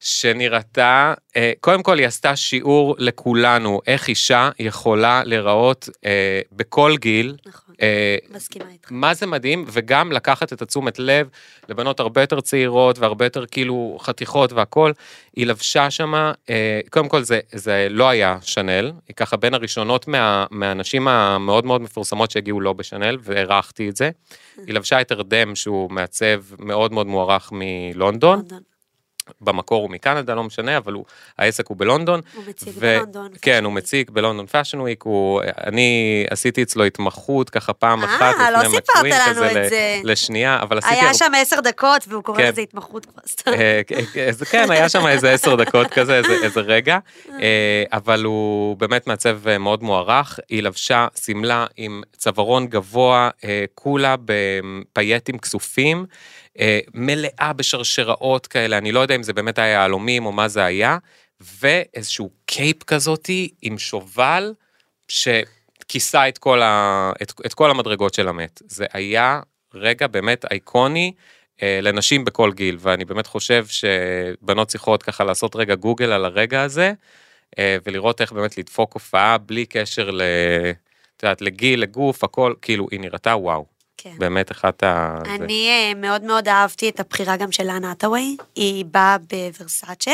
[0.00, 7.36] שנראתה, אה, קודם כל היא עשתה שיעור לכולנו, איך אישה יכולה להיראות אה, בכל גיל.
[7.46, 8.88] נכון, אה, מסכימה איתך.
[8.90, 11.28] מה זה מדהים, וגם לקחת את התשומת לב
[11.68, 14.92] לבנות הרבה יותר צעירות והרבה יותר כאילו חתיכות והכל.
[15.36, 20.08] היא לבשה שמה, אה, קודם כל זה, זה לא היה Chanel, היא ככה בין הראשונות
[20.08, 24.10] מה, מהנשים המאוד מאוד מפורסמות שהגיעו לא ב Chanel, והערכתי את זה.
[24.66, 28.69] היא לבשה את Erdem שהוא מעצב מאוד מאוד מוערך מלונדון, לונדון.
[29.40, 31.04] במקור הוא מקנדה, לא משנה, אבל הוא,
[31.38, 32.20] העסק הוא בלונדון.
[32.34, 33.28] הוא מציג ו- בלונדון.
[33.42, 35.90] כן, הוא מציג בלונדון fashion week, הוא, אני
[36.30, 39.68] עשיתי אצלו התמחות ככה פעם אה, אחת לא לפני סיפרת McQueen לנו כזה את ל-
[39.68, 40.00] זה.
[40.04, 40.94] לשנייה, אבל עשיתי...
[40.94, 42.48] היה הרבה- שם עשר דקות, והוא קורא כן.
[42.48, 43.52] לזה התמחות כבר סתם.
[43.52, 43.80] אה,
[44.50, 46.98] כן, היה שם איזה עשר דקות כזה, איזה, איזה רגע,
[47.40, 50.38] אה, אבל הוא באמת מעצב אה, מאוד מוערך.
[50.48, 56.04] היא לבשה שמלה עם צווארון גבוה, אה, כולה בפייטים כסופים, אה,
[56.94, 60.98] מלאה בשרשראות כאלה, אני לא יודע אם זה באמת היה יהלומים או מה זה היה,
[61.40, 64.54] ואיזשהו קייפ כזאתי עם שובל,
[65.08, 68.62] שכיסה את כל, ה, את, את כל המדרגות של המת.
[68.66, 69.40] זה היה
[69.74, 71.12] רגע באמת אייקוני.
[71.62, 76.62] אה, לנשים בכל גיל, ואני באמת חושב שבנות צריכות ככה לעשות רגע גוגל על הרגע
[76.62, 76.92] הזה,
[77.58, 80.22] אה, ולראות איך באמת לדפוק הופעה בלי קשר ל...
[81.16, 83.66] את יודעת, לגיל, לגוף, הכל, כאילו, היא נראתה וואו.
[84.02, 84.14] כן.
[84.18, 85.18] באמת אחת ה...
[85.26, 85.34] זה.
[85.34, 90.12] אני אה, מאוד מאוד אהבתי את הבחירה גם של לאנה אטווי, היא באה בוורסאצ'ה,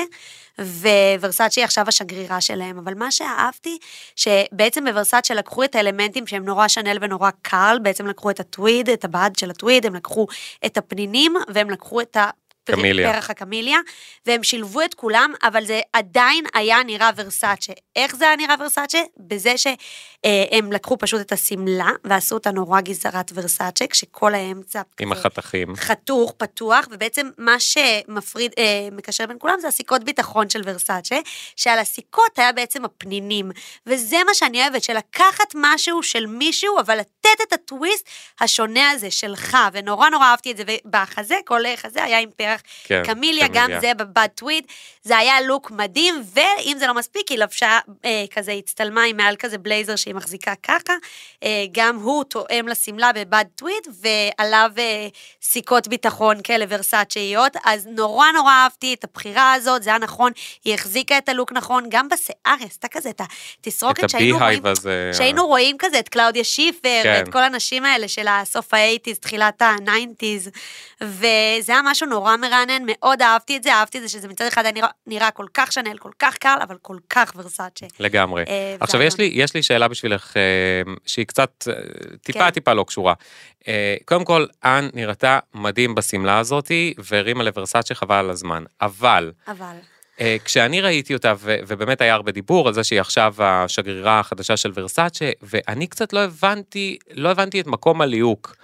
[1.20, 3.78] וורסאצ'ה היא עכשיו השגרירה שלהם, אבל מה שאהבתי,
[4.16, 9.04] שבעצם בוורסאצ'ה לקחו את האלמנטים שהם נורא שנל ונורא קל, בעצם לקחו את הטוויד, את
[9.04, 10.26] הבד של הטוויד, הם לקחו
[10.66, 12.30] את הפנינים, והם לקחו את ה...
[12.74, 13.12] קמיליה.
[13.12, 13.78] פרח הקמיליה,
[14.26, 17.72] והם שילבו את כולם, אבל זה עדיין היה נראה ורסאצ'ה.
[17.96, 18.98] איך זה היה נראה ורסאצ'ה?
[19.16, 24.82] בזה שהם לקחו פשוט את השמלה, ועשו אותה נורא גזרת ורסאצ'ה, כשכל האמצע...
[25.00, 25.76] עם החתכים.
[25.76, 31.16] חתוך, פתוח, ובעצם מה שמפריד, אה, מקשר בין כולם זה הסיכות ביטחון של ורסאצ'ה,
[31.56, 33.50] שעל הסיכות היה בעצם הפנינים.
[33.86, 36.98] וזה מה שאני אוהבת, שלקחת משהו של מישהו, אבל
[37.32, 38.08] לתת את הטוויסט
[38.40, 43.02] השונה הזה שלך, ונורא נורא אהבתי את זה, ובחזה, כל חזה היה עם פרח כן,
[43.04, 43.80] קמיליה, גם קמיליה.
[43.80, 44.64] זה בבד טוויד,
[45.02, 49.36] זה היה לוק מדהים, ואם זה לא מספיק, היא לבשה אה, כזה, הצטלמה עם מעל
[49.36, 50.92] כזה בלייזר שהיא מחזיקה ככה,
[51.42, 55.08] אה, גם הוא תואם לשמלה בבד טוויד, ועליו אה,
[55.42, 60.32] סיכות ביטחון כאלה ורסאצ'איות, אז נורא נורא אהבתי את הבחירה הזאת, זה היה נכון,
[60.64, 63.20] היא החזיקה את הלוק נכון, גם בשיער היא עשתה כזה את
[63.60, 64.66] התסרוקת שהיינו רואים.
[64.66, 65.10] הזה.
[65.12, 67.15] שהיינו רואים כזה את קלאודיה שיפר, כן.
[67.18, 70.50] ואת כל הנשים האלה של הסוף ה eighties, תחילת ה nineties,
[71.00, 74.64] וזה היה משהו נורא מרענן, מאוד אהבתי את זה, אהבתי את זה שזה מצד אחד
[74.64, 77.86] היה נראה, נראה כל כך Chanel, כל כך קל, אבל כל כך Versace.
[78.00, 78.44] לגמרי.
[78.48, 81.74] אה, עכשיו, יש לי, יש לי שאלה בשבילך, אה, שהיא קצת, אה,
[82.22, 82.50] טיפה כן.
[82.50, 83.14] טיפה לא קשורה.
[83.68, 88.64] אה, קודם כל, אן נראתה מדהים בשמלה הזאתי, והרימה ל Versace חבל על הזמן.
[88.80, 89.76] אבל, אבל,
[90.44, 94.72] כשאני ראיתי אותה, ו- ובאמת היה הרבה דיבור על זה שהיא עכשיו השגרירה החדשה של
[94.74, 98.56] ורסאצ'ה, ואני קצת לא הבנתי, לא הבנתי את מקום הליהוק.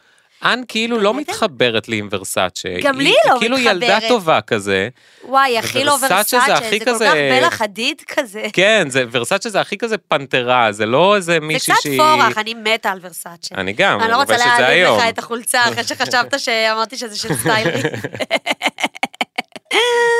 [0.45, 1.29] אן כאילו לא באמת?
[1.29, 2.69] מתחברת לי עם ורסאצ'ה.
[2.83, 4.09] גם לי היא לא כאילו ילדה מתחברת.
[4.09, 4.89] טובה כזה.
[5.25, 8.47] וואי, הכי לא זה ורסאצ'ה, הכי זה כל כך בלה חדיד כזה.
[8.53, 12.01] כן, זה, ורסאצ'ה זה הכי כזה פנתרה, זה לא איזה זה מישהי קצת שהיא...
[12.01, 13.55] פורח, אני מתה על ורסאצ'ה.
[13.55, 14.89] אני גם, אני לא רוצה זה להעליב.
[14.89, 17.83] לך את החולצה, אחרי שחשבת שאמרתי שזה של סטיילרים.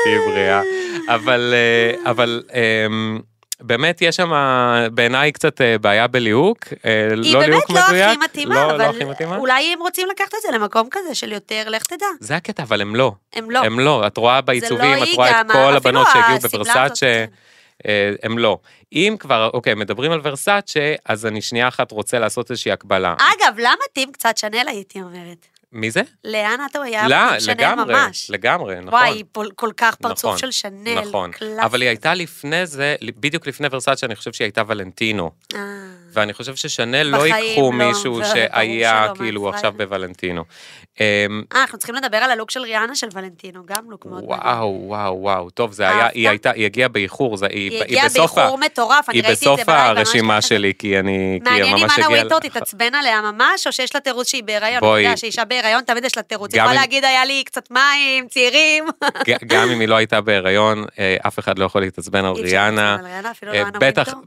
[0.03, 0.61] תהיי בריאה.
[1.07, 3.19] אבל, אה, אבל אמ,
[3.61, 4.31] באמת יש שם
[4.93, 8.09] בעיניי קצת אה, בעיה בליהוק, אה, היא לא באמת ליהוק לא מדויק.
[8.09, 9.37] הכי מתאימה, לא, לא הכי אבל מתאימה.
[9.37, 12.05] אולי הם רוצים לקחת את זה למקום כזה של יותר, לך תדע.
[12.19, 13.11] זה הקטע, אבל הם לא.
[13.33, 13.59] הם לא.
[13.59, 17.25] הם לא, את רואה בעיצובים, את היא רואה את כל הבנות שהגיעו בוורסאצ'ה,
[18.23, 18.57] הם לא.
[18.93, 23.13] אם כבר, אוקיי, מדברים על ורסאצ'ה, אז אני שנייה אחת רוצה לעשות איזושהי הקבלה.
[23.13, 25.52] אגב, למה מתאים קצת שנל, הייתי אומרת?
[25.73, 26.01] מי זה?
[26.23, 28.29] לאן אתה היה לא, שנל לגמרי, ממש.
[28.31, 28.89] לגמרי, נכון.
[28.89, 31.65] וואי, פול- כל כך פרצוף נכון, של שנל, נכון, קלאסי.
[31.65, 35.31] אבל היא הייתה לפני זה, בדיוק לפני ורסאצ'ה, אני חושב שהיא הייתה ולנטינו.
[35.55, 35.59] אה,
[36.13, 39.49] ואני חושב ששנל לא ייקחו לא, מישהו שהיה שלא, כאילו.
[39.49, 40.43] עכשיו בוולנטינו.
[40.99, 44.39] אמ, אה, אנחנו צריכים לדבר על הלוק של ריאנה של ולנטינו, גם לוק מאוד מדהים.
[44.41, 46.07] וואו, וואו, וואו, טוב, זה היה?
[46.13, 49.23] היא הייתה, היא הגיעה באיחור, זה- היא היא היא הגיעה בסוף באיחור מטורף, אני היא
[49.23, 50.41] ראיתי את זה בסוף בלייב, ממש הרשימה ככה.
[50.47, 51.11] שלי, כי אני,
[51.43, 52.09] כי היא מעניין אם ממש אנה הגיעה...
[52.09, 55.01] ווינטור תתעצבן עליה ממש, או שיש לה תירוץ שהיא בהיריון, אתה בואי.
[55.01, 56.53] יודע, שאישה בהיריון תמיד יש לה תירוץ.
[56.53, 58.85] היא יכולה להגיד, היה לי קצת מים, צעירים.
[59.47, 62.97] גם אם היא לא הייתה בהיריון, אה, אף אחד לא יכול להתעצבן על ריאנה.
[63.43, 63.63] לא אה,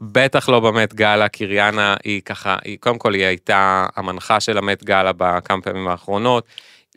[0.01, 4.57] בטח, לא במט גאלה, כי ריאנה היא ככה, היא, קודם כל היא הייתה המנחה של
[4.57, 6.45] המט גאלה בכמה פעמים האחרונות.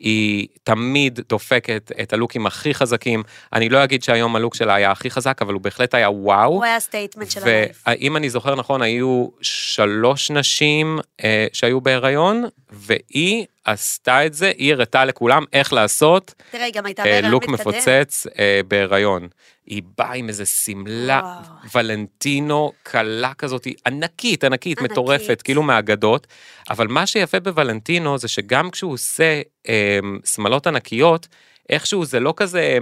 [0.01, 3.23] היא תמיד דופקת את הלוקים הכי חזקים.
[3.53, 6.53] אני לא אגיד שהיום ה look שלה היה הכי חזק, אבל הוא בהחלט היה וואו.
[6.53, 7.83] הוא היה statement של ה life.
[7.87, 14.73] ואם אני זוכר נכון, היו שלוש נשים אה, שהיו בהיריון, והיא עשתה את זה, היא
[14.73, 17.69] הראתה לכולם איך לעשות תראה, גם הייתה אה, look מתקדם.
[17.69, 19.29] מפוצץ אה, בהיריון.
[19.71, 21.41] היא באה עם איזה שמלה.
[21.75, 24.91] Valentino כלה כזאת, ענקית, ענקית, ענקית.
[24.93, 26.27] מטורפת, כאילו מהאגדות.
[26.71, 31.29] אבל מה שיפה ב Valentino זה שגם כשהוא עושה אה, שמלות ענקיות,
[31.69, 32.61] איכשהו זה לא כזה...
[32.61, 32.79] אה,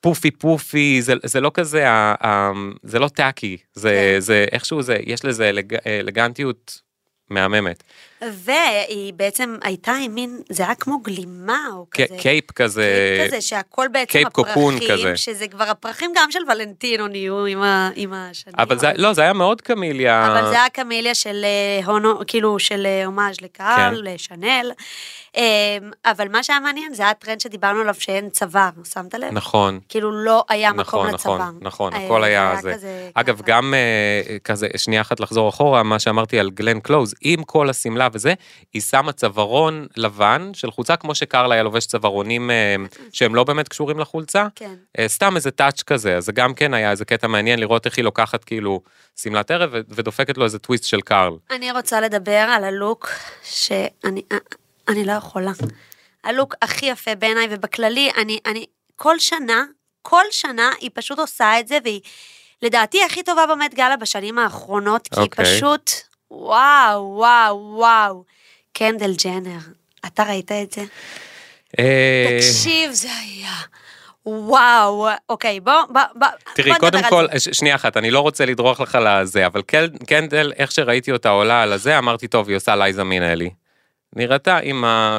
[0.00, 2.52] puffy puffy, זה, זה לא כזה, ה- ה-
[2.82, 4.20] זה לא tacky, זה, כן.
[4.20, 6.80] זה איכשהו זה, יש לזה אלג, אלגנטיות
[7.30, 7.82] מהממת.
[8.22, 12.16] והיא בעצם הייתה עם מין, זה היה כמו גלימה או כזה.
[12.18, 15.16] cape כזה, cape כזה, שהכל בעצם cape cocoon הפרחים, כזה.
[15.16, 18.54] שזה כבר הפרחים גם של Valentino נהיו עם, ה, עם השנים.
[18.58, 20.26] אבל זה, לא, זה היה מאוד קמיליה.
[20.26, 24.12] אבל זה היה קמיליה של אה, הונו, כאילו של אה, הומאז' לקרל, כן.
[24.12, 24.72] ל Chanel.
[25.36, 29.32] אה, אבל מה שהיה מעניין זה היה טרנד שדיברנו עליו שאין צוואר, שמת לב?
[29.32, 29.80] נכון.
[29.88, 31.36] כאילו לא היה מקום נכון, לצוואר.
[31.38, 32.74] נכון, נכון, הכל זה היה זה.
[32.74, 33.44] כזה אגב, ככה.
[33.46, 33.74] גם
[34.44, 38.34] כזה, שנייה אחת לחזור אחורה, מה שאמרתי על גלן קלוז, עם כל השמלה וזה,
[38.74, 42.76] היא שמה צווארון לבן של חולצה, כמו שקרל היה לובש צווארונים אה,
[43.12, 44.46] שהם לא באמת קשורים לחולצה.
[44.54, 44.74] כן.
[44.98, 47.96] אה, סתם איזה touch כזה, אז זה גם כן היה איזה קטע מעניין לראות איך
[47.96, 48.80] היא לוקחת כאילו
[49.16, 51.32] שמלת ערב ודופקת לו איזה טוויסט של קרל.
[51.50, 53.10] אני רוצה לדבר על הלוק
[53.42, 54.22] שאני
[54.88, 55.52] אני לא יכולה.
[56.24, 58.66] הלוק הכי יפה בעיניי, ובכללי, אני, אני,
[58.96, 59.64] כל שנה,
[60.02, 62.00] כל שנה היא פשוט עושה את זה, והיא
[62.62, 65.44] לדעתי הכי טובה באמת גאלה בשנים האחרונות, כי אוקיי.
[65.44, 65.90] היא פשוט,
[66.30, 68.24] וואו, וואו, וואו.
[68.72, 69.58] קנדל ג'נר,
[70.06, 70.82] אתה ראית את זה?
[71.78, 73.52] אה, תקשיב, זה היה...
[74.26, 77.40] וואו, אוקיי, בוא, בוא, בוא, תראי, בוא קודם כל, זה.
[77.40, 79.62] ש- שנייה אחת, אני לא רוצה לדרוך לך לזה, אבל
[80.06, 83.50] קנדל, איך שראיתי אותה עולה על הזה, אמרתי, טוב, היא עושה לייזה מינלי.
[84.16, 85.18] נראתה עם ה...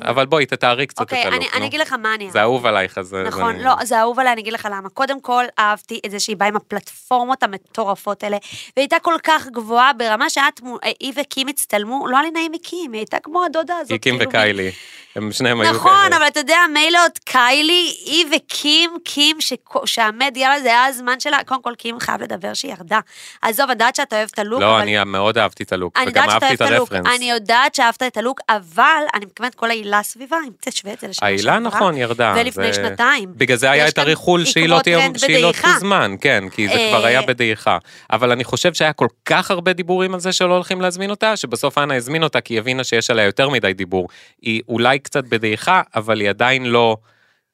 [0.00, 1.66] אבל בואי, תתארי קצת את אוקיי, הלוק, אני, אני.
[1.66, 3.16] אגיד לך מה אני זה אהוב עלייך, אז...
[3.26, 4.88] נכון, אני- לא, זה אהוב עליי, אני אגיד לך למה.
[4.88, 8.36] קודם כל, אהבתי את זה שהיא באה עם הפלטפורמות המטורפות האלה,
[8.76, 12.52] והיא הייתה כל כך גבוהה ברמה שאת, מו- היא וקים הצטלמו, לא היה לי נעים
[12.52, 13.90] מקים, היא הייתה כמו הדודה הזאת.
[13.90, 14.70] היא קים כאילו, וקיילי,
[15.16, 16.16] הם שניהם היו נכון, כאלה.
[16.16, 19.36] אבל אתה יודע, מילא עוד קיילי, היא וקים, קים,
[19.84, 23.00] שהמת יאללה, זה היה הזמן שלה, קודם כל, קים חייב לדבר שהיא ירדה.
[23.42, 24.80] עזוב, אני יודעת שאתה אוהב את הלוק, לא, אבל...
[24.80, 27.06] אני מאוד אהבתי את הלוק, וגם אהבתי את הרפרנס.
[27.16, 31.08] אני יודעת שאהבת את הלוק, אבל אני מתכוונת כל העילה סביבה, אם תשווה את זה
[31.08, 32.34] לשנה העילה נכון ירדה.
[32.36, 33.28] ולפני זה- שנתיים.
[33.36, 35.52] בגלל זה היה את הריחול שהיא לא תהיה, שהיא לא.
[35.62, 37.78] תוזמן, כן, כי זה אה, כבר היה בדעיכה.
[38.12, 41.78] אבל אני חושב שהיה כל כך הרבה דיבורים על זה שלא הולכים להזמין אותה, שבסוף
[41.78, 44.08] אנה הזמין אותה כי היא הבינה שיש עליה יותר מדי דיבור.
[44.42, 46.96] היא אולי קצת בדעיכה, אבל היא עדיין לא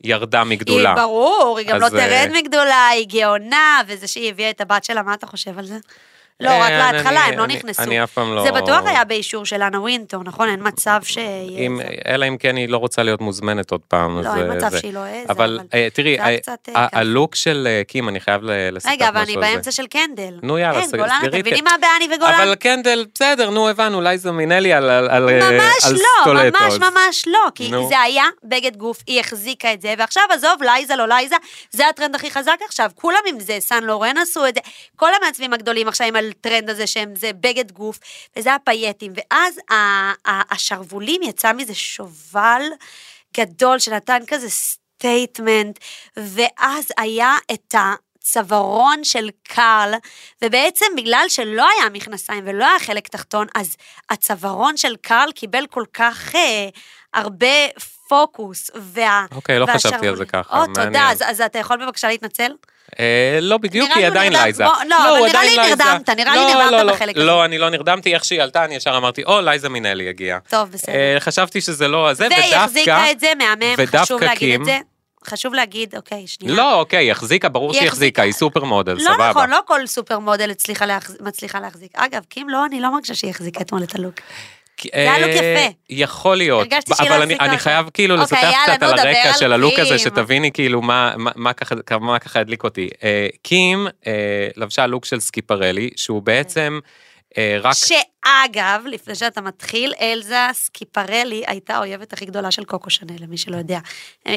[0.05, 0.95] ירדה מגדולה.
[0.95, 4.61] היא ברור, היא גם לא אז, אה, תרד מגדולה, היא גאונה, וזה שהיא הביאה את
[4.61, 5.77] הבת שלה, מה אתה חושב על זה?
[6.41, 7.83] לא, אה, רק אני- להתחלה, הם לא אני- נכנסו.
[7.83, 8.43] אני אף פעם לא...
[8.43, 10.49] זה בטוח היה באישור של אנה ווינטור, נכון?
[10.49, 11.21] אין מצב זה.
[12.09, 14.23] אלא אם כן היא לא רוצה להיות מוזמנת עוד פעם.
[14.23, 14.79] לא, אין אה, מצב זה.
[14.81, 16.37] שהיא לא איזה, אבל אה, תראי, זה אה,
[16.77, 16.87] אה.
[16.93, 19.55] הלוק של אה, קים, אני חייב לספר רגע, אבל משהו אני על זה.
[19.55, 20.35] באמצע של קנדל.
[20.43, 22.35] נו, יאללה, גולן, סגרי אתם את- מבינים מה באני וגולן?
[22.43, 26.35] אבל קנדל, בסדר, נו, הבנו, לייזה מינלי על, על, על, אה, ממש לא.
[26.35, 27.71] ממש ממש לא, כי.
[27.89, 31.37] זה היה בגד גוף, היא החזיקה את זה, ועכשיו עזוב, לייזה לא לייזה,
[31.71, 34.61] זה הטרנד הכי חזק עכשיו, כולם עם זה, Saint Laurent עשו את זה,
[34.97, 37.99] כל המעצבים הגדולים עכשיו עם הטרנד הזה שהם, זה בגד גוף,
[38.37, 39.61] וזה הפאייטים, ואז
[40.27, 42.63] השרוולים יצא מזה שובל
[43.37, 45.79] גדול שנתן כזה statement,
[46.17, 47.95] ואז היה את ה...
[48.29, 49.95] צווארון של קארל,
[50.43, 53.77] ובעצם בגלל שלא היה מכנסיים ולא היה חלק תחתון, אז
[54.11, 56.69] הצווארון של קארל קיבל כל כך אה,
[57.15, 57.67] הרבה
[58.09, 59.27] פוקוס, וה...
[59.35, 60.87] אוקיי, לא חשבתי על זה ככה, או, מעניין.
[60.87, 62.53] תודה, אז, אתה יכול בבקשה להתנצל?
[63.01, 64.33] אה, לא בדיוק, היא עדיין.
[64.33, 64.65] לייזה.
[64.65, 65.57] בוא, לא, אבל נראה לי.
[65.57, 67.25] נרדמת, נראה לי לא, נרדמת לא, לא, בחלק הזה.
[67.25, 70.39] לא, אני לא נרדמתי, איך שהיא עלתה, אני ישר אמרתי, או, לייזה מינלי הגיעה.
[70.49, 70.95] טוב, בסדר.
[70.95, 72.57] אה, חשבתי שזה לא זה, והיא ודווקא...
[72.57, 74.79] החזיקה את זה, מהמם, חשוב להגיד את זה.
[75.27, 76.55] חשוב להגיד, אוקיי, שנייה.
[76.55, 78.23] לא, אוקיי, היא החזיקה, ברור היא שהיא החזיקה.
[78.23, 79.31] היא super model, לא סבבה.
[79.31, 80.51] נכון, לא כל super model
[81.21, 81.93] מצליחה להחזיק.
[81.95, 84.15] אגב, קים לא, אני לא מרגישה שהיא החזיקה אתמול את ה look.
[84.85, 85.37] זה היה look אה,
[85.67, 85.75] יפה.
[85.91, 87.59] יכול להיות, הרגשתי שהיא אבל לא אני-.
[87.59, 89.99] חייב כאילו אוקיי, לספר קצת על הרקע של ה look הזה.
[89.99, 92.89] שתביני כאילו מה- מה מה ככה- מה ככה הדליק אותי.
[93.05, 94.13] אה, קים אה,
[94.57, 96.79] לבשה look של Schiaparelli, שהוא בעצם
[97.39, 97.75] אה, רק...
[97.75, 103.57] שאגב, לפני שאתה מתחיל, אלזה Schiaparelli הייתה האויבת הכי גדולה של קוקו Chanel, למי שלא
[103.57, 103.79] יודע.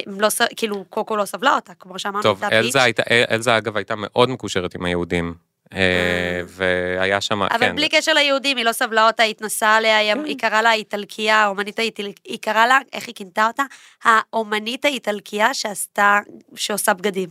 [0.08, 2.84] לא, כאילו, קוקו לא סבלה אותה, כמו שאמרנו, טוב, הייתה אלזה.
[2.84, 5.34] הייתה, אלזה אגב הייתה מאוד מקושרת עם היהודים.
[5.76, 7.76] אה, והיה שם, אבל כן.
[7.76, 10.34] בלי קשר ליהודים, היא לא סבלה אותה, היא התנסה עליה, היא- כן.
[10.50, 13.64] קראה לה איטלקייה, האומנית האיטלקיה, היא קראה לה, איך היא כינתה אותה?
[14.04, 16.20] האומנית האיטלקייה שעשתה,
[16.56, 17.30] שעושה בגדים.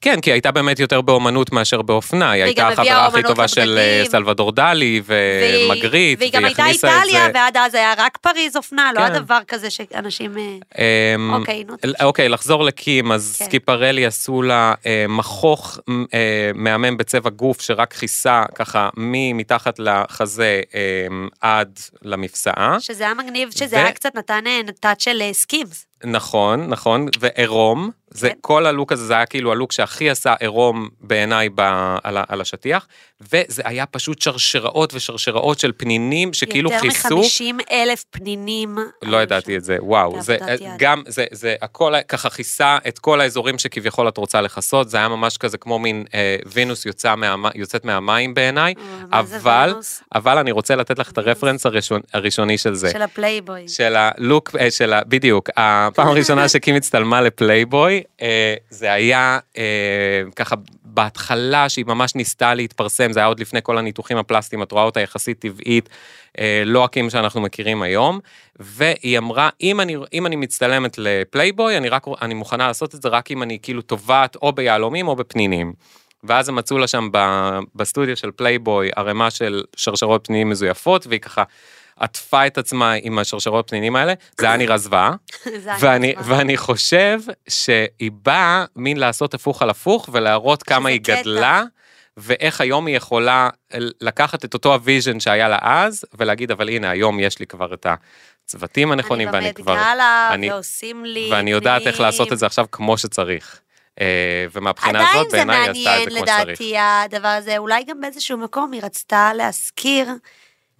[0.00, 3.78] כן, כי היא הייתה באמת יותר באומנות מאשר באופנה, היא הייתה החברה הכי טובה של
[3.78, 4.04] אה.
[4.08, 7.28] סלבדור דלי ומגריט, והיא גם הייתה איטליה.
[7.34, 9.04] ועד אז היה רק פריז אופנה, לא כן.
[9.04, 10.38] היה דבר כזה שאנשים...
[10.38, 11.74] אה, אמ, אוקיי, נו.
[12.02, 13.44] אוקיי, לחזור לקים, אז כן.
[13.44, 15.78] Schiaparelli עשו לה אה, מחוך
[16.54, 20.60] מהמם בצבע גוף שרק כיסה ככה מתחת לחזה
[21.40, 22.76] עד למפשעה.
[22.80, 24.44] שזה היה מגניב, שזה היה קצת נתן
[24.80, 25.86] touch של Skims.
[26.04, 28.34] נכון, נכון, ועירום, זה כן.
[28.40, 32.18] כל ה look הזה, זה היה כאילו ה look שהכי עשה עירום בעיניי ב- על
[32.28, 32.86] על השטיח,
[33.20, 37.18] וזה היה פשוט שרשראות ושרשראות של פנינים שכאילו יותר כיסו.
[37.18, 38.76] מ-50 אלף פנינים.
[39.02, 40.62] לא ידעתי את זה, וואו, זה יד.
[40.78, 45.08] גם, זה, זה הכל ככה כיסה את כל האזורים שכביכול את רוצה לכסות, זה היה
[45.08, 49.74] ממש כזה כמו מין אה, וינוס יוצא מהמ, יוצאת מהמים בעיניי, אה, מה אבל?
[50.14, 52.90] אבל אני רוצה לתת לך את ה reference הראשון, הראשוני של זה.
[52.90, 53.68] של הפלייבוי.
[53.68, 55.00] של ה look, אה, של ה...
[55.04, 62.54] בדיוק, הפעם הראשונה שקים הצטלמה לפלייבוי, אה, זה היה אה, ככה בהתחלה שהיא ממש ניסתה
[62.54, 65.88] להתפרסם, זה היה עוד לפני כל הניתוחים הפלסטיים, את רואה אותה יחסית טבעית,
[66.38, 68.20] אה, לא הקים שאנחנו מכירים היום,
[68.58, 73.08] והיא אמרה, אם אני, אם אני מצטלמת לפלייבוי, אני רק, אני מוכנה לעשות את זה
[73.08, 75.72] רק אם אני כאילו טובעת או ביהלומים או בפנינים.
[76.24, 77.08] ואז הם מצאו לה שם
[77.74, 81.42] בסטודיו של פלייבוי ערימה של שרשרות פנינים מזויפות, והיא ככה
[82.00, 85.12] עטפה את עצמה עם השרשרות פנינים האלה, זה היה נראה זוועה.
[85.64, 85.70] זה
[86.24, 91.20] ואני, חושב שהיא באה מין לעשות הפוך על הפוך ולהראות כמה היא קטע.
[91.20, 91.62] גדלה,
[92.16, 93.48] ואיך היום היא יכולה
[94.00, 97.74] לקחת את אותו ה vision שהיה לה אז, ולהגיד, אבל הנה, היום יש לי כבר
[97.74, 97.86] את
[98.44, 99.72] הצוותים הנכונים, ואני כבר...
[99.72, 101.28] אני במט גאלה, אני- ועושים לי...
[101.32, 102.00] ואני יודעת איך.
[102.00, 103.60] לעשות את זה עכשיו כמו שצריך.
[104.00, 106.60] אה, ומהבחינה עדיין הזאת, זה בעיניי היא עשתה את מעניין זה כמו שצריך.
[106.60, 110.08] לדעתי הדבר הזה, אולי גם באיזשהו מקום היא רצתה להזכיר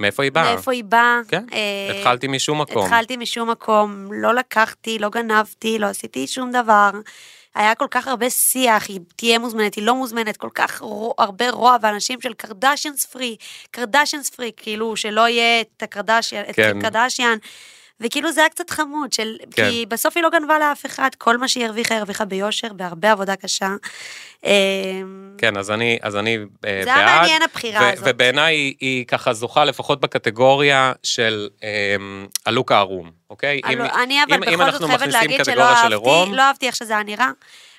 [0.01, 0.55] מאיפה היא באה?
[0.55, 1.21] מאיפה היא באה.
[1.29, 2.85] כן, אה, התחלתי משום מקום.
[2.85, 6.91] התחלתי משום מקום, לא לקחתי, לא גנבתי, לא עשיתי שום דבר.
[7.55, 11.51] היה כל כך הרבה שיח, היא תהיה מוזמנת, היא לא מוזמנת, כל כך רו, הרבה
[11.51, 13.37] רוע, ואנשים של קרדשיאנס פרי,
[13.71, 16.81] קרדשיאנס פרי, כאילו שלא יהיה את הקרדשיאן, את כן.
[16.81, 17.39] קרדשיאן.
[18.01, 19.71] וכאילו זה היה קצת חמוד, של, כן.
[19.71, 23.13] כי בסוף היא לא גנבה לאף אחד, כל מה שהיא הרוויחה, היא הרוויחה ביושר, בהרבה
[23.13, 23.69] עבודה קשה.
[24.47, 24.53] אה,
[25.39, 27.21] כן, אז אני, אז אני אה, זה היה בעד.
[27.21, 28.05] מעניין הבחירה ו- הזאת.
[28.09, 31.69] ובעיניי היא, היא ככה זוכה לפחות בקטגוריה של אה,
[32.47, 33.61] הלוק הערום, אוקיי?
[33.65, 36.67] אם- הלו, אני אבל אם- אם בכל אנחנו זאת חייבת להגיד שלא אהבתי, לא אהבתי
[36.67, 37.31] איך שזה היה נראה.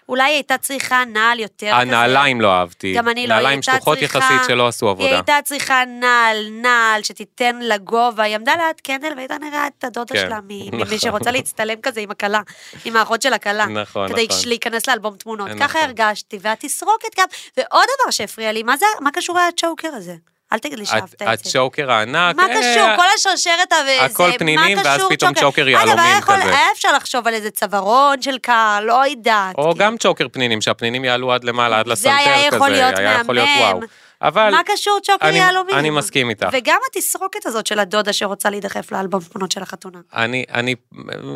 [0.09, 1.75] אולי היא הייתה צריכה נעל יותר כזה.
[1.75, 2.93] הנעליים לא אהבתי.
[2.93, 5.09] גם אני לא, היא נעליים הייתה שטוחות צריכה- יחסית שלא עשו היא עבודה.
[5.09, 10.13] הייתה צריכה נעל, נעל, שתיתן לה גובה, היא עמדה ליד קנדל והייתה נראה את הדודה
[10.15, 10.87] כן, שלה, נכון.
[10.87, 12.41] ממי שרוצה להצטלם כזה עם הכלה,
[12.85, 13.65] עם האחות של הכלה.
[13.65, 14.37] נכון, כדי נכון.
[14.45, 15.47] להיכנס לאלבום תמונות.
[15.47, 15.59] נכון.
[15.67, 17.27] ככה הרגשתי, והתסרוקת גם.
[17.57, 20.15] ועוד דבר שהפריע לי, מה זה, מה קשור הצ'וקר הזה?
[20.53, 21.29] אל תגיד לי שאהבת את זה.
[21.29, 22.35] הצ'וקר הענק.
[22.35, 22.95] מה אה, קשור?
[22.95, 26.55] כל השרשרת הזה, הכל פנינים, ואז פתאום צ'וקר יהלומים אגב, היה כזה.
[26.71, 29.55] אפשר לחשוב על איזה צווארון של קהל, לא יודעת.
[29.55, 29.75] או כאילו.
[29.75, 32.13] גם צ'וקר פנינים, שהפנינים יעלו עד למעלה, עד זה לסנטר
[32.51, 32.69] כזה.
[32.69, 33.85] להיות היה יכול להיות מהמם.
[34.21, 35.75] אבל מה קשור צ'וקר אני- יהלומים?
[35.75, 36.47] אני מסכים איתך.
[36.51, 39.99] וגם התסרוקת הזאת של הדודה שרוצה להידחף לאלבום תמונות של החתונה.
[40.15, 40.75] אני, אני,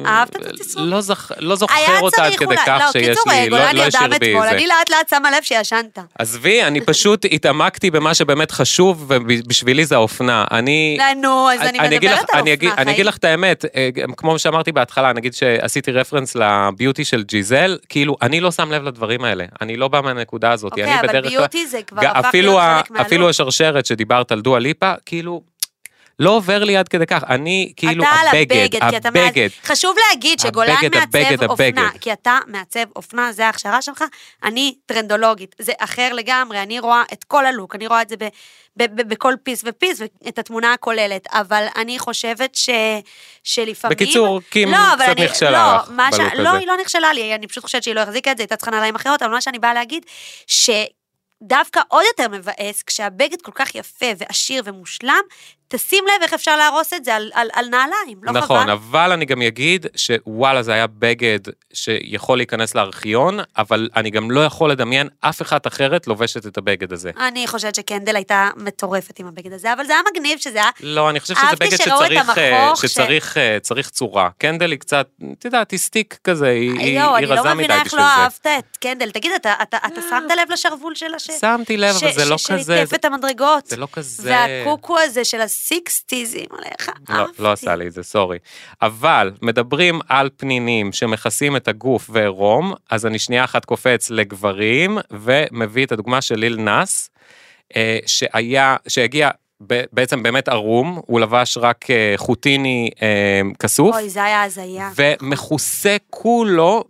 [0.06, 0.89] אהבת את התסרוקת?
[0.91, 1.00] לא,
[1.39, 4.15] לא זוכר אותה עד כדי כך לא, שיש קיצור, לי, לא, גולן לא השאיר בי
[4.15, 4.52] אתמול, זה.
[4.52, 6.00] אני לאט לאט שמה לב שישנת.
[6.19, 10.46] עזבי, אני פשוט התעמקתי במה שבאמת חשוב, ובשבילי זה האופנה.
[10.52, 10.98] אני...
[11.22, 12.41] נו, אז אני מדברת על אופנה,
[12.78, 13.06] אני אגיד.
[13.06, 18.39] לך את האמת, אה, כמו שאמרתי בהתחלה, נגיד שעשיתי רפרנס לביוטי של ג'יזל, כאילו, אני
[18.39, 19.46] לא שם לב לדברים האלה.
[19.62, 20.72] אני לא בא מהנקודה הזאת.
[20.72, 22.72] אוקיי, אבל ביוטי זה כבר הפך להיות.
[23.01, 25.41] אפילו השרשרת שדיברת על דואה ליפה, כאילו,
[26.19, 27.23] לא עובר לי עד כדי כך.
[27.29, 29.49] אני, כאילו, אתה הבגד, הבגד, כי אתה הבגד.
[29.65, 31.99] חשוב להגיד שגולן הבגד, הבגד, מעצב אופנה, הבגד.
[32.01, 34.03] כי אתה מעצב אופנה, זה ההכשרה שלך,
[34.43, 38.27] אני טרנדולוגית, זה אחר לגמרי, אני רואה את כל הלוק, אני רואה את זה ב-
[38.77, 42.69] ב- ב- בכל פיס ופיס, ואת התמונה הכוללת, אבל אני חושבת ש...
[43.43, 43.95] שלפעמים...
[43.97, 46.57] בקיצור, קים לא, קצת אני- נכשלה לא, לך ש- בלוק לא, הזה.
[46.57, 48.95] היא לא נכשלה לי, אני פשוט חושבת שהיא לא החזיקה את זה, הייתה צריכה נעליים
[48.95, 50.05] אחרות, אבל מה שאני באה להגיד,
[50.47, 50.69] ש...
[51.47, 55.23] דווקא עוד יותר מבאס, כשהבגד כל כך יפה ועשיר ומושלם,
[55.75, 58.71] תשים לב איך אפשר להרוס את זה על, על, על נעליים, לא נכון, חבל?
[58.71, 61.39] אבל אני גם אגיד שוואלה, זה היה בגד
[61.73, 66.93] שיכול להיכנס לארכיון, אבל אני גם לא יכול לדמיין אף אחת אחרת לובשת את הבגד
[66.93, 67.12] הזה.
[67.27, 70.69] אני חושבת שקנדל הייתה מטורפת עם הבגד הזה, אבל זה היה מגניב שזה היה...
[70.79, 74.29] לא, אני חושב שזה בגד את שצריך, אה, ש- שצריך אה, צריך צורה.
[74.38, 75.07] קנדל היא קצת,
[75.39, 77.86] את יודעת, היא סטיק כזה, היא היא- יואו, היא אני לא רזה מבינה מדי איך
[77.88, 78.21] בשביל לא זה.
[78.21, 79.09] אהבת את קנדל.
[79.12, 81.27] תגיד, אתה, אתה, אתה שמת לב לשרוול של הש...
[81.41, 83.65] שמתי לב, אבל ש- זה לא ש- כזה, שליטף זה- את המדרגות.
[83.65, 84.31] זה לא כזה...
[84.31, 87.41] והקוקו הזה של הסיקסטיז, עליך, לא, אהבתי.
[87.41, 88.37] לא עשה לי את זה, סורי.
[88.81, 95.85] אבל מדברים על פנינים שמכסים את הגוף ועירום, אז אני שנייה אחת קופץ לגברים, ומביא
[95.85, 97.09] את הדוגמה של ליל נאס.
[97.75, 99.29] אה, שהיה, שהגיע
[99.93, 103.95] בעצם באמת ערום, הוא לבש רק אה, חוטיני אה, כסוף.
[103.95, 104.89] אוי, זה היה הזיה.
[104.95, 106.83] ומכוסה כולו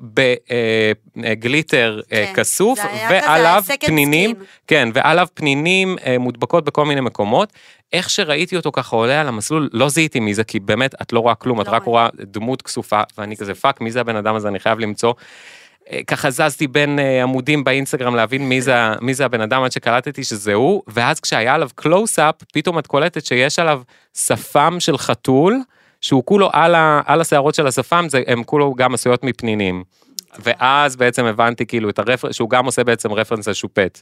[1.18, 4.36] בגליטר כן, כסוף, ועליו פנינים.
[4.68, 7.54] כן, ועליו פנינים אה, מודבקות בכל מיני מקומות.
[7.94, 11.20] איך שראיתי אותו ככה עולה על המסלול, לא זיהיתי מי זה, כי באמת, את לא
[11.20, 11.84] רואה כלום, את לא רק.
[11.84, 15.14] רואה דמות כסופה, ואני כזה, fuck, מי זה הבן אדם הזה, אני חייב למצוא.
[15.92, 19.72] אה, ככה זזתי בין אה, עמודים באינסטגרם להבין מי זה, מי זה הבן אדם עד
[19.72, 23.82] שקלטתי שזה הוא, ואז כשהיה עליו קלוס-אפ, פתאום את קולטת שיש עליו
[24.18, 25.60] שפם של חתול,
[26.02, 29.84] שהוא כולו על, ה, על השערות של השפם, זה, הם כולו גם עשויות מפנינים.
[30.40, 34.02] ואז בעצם הבנתי כאילו את הרפרנס, שהוא גם עושה בעצם רפרנס לשופט.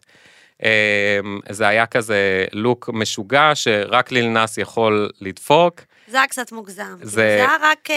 [0.64, 0.68] אמ,
[1.50, 5.82] זה היה כזה לוק משוגע שרק ליל נאס יכול לדפוק.
[6.08, 6.84] זה היה קצת מוגזם.
[7.02, 7.96] זה- זה היה רק אה,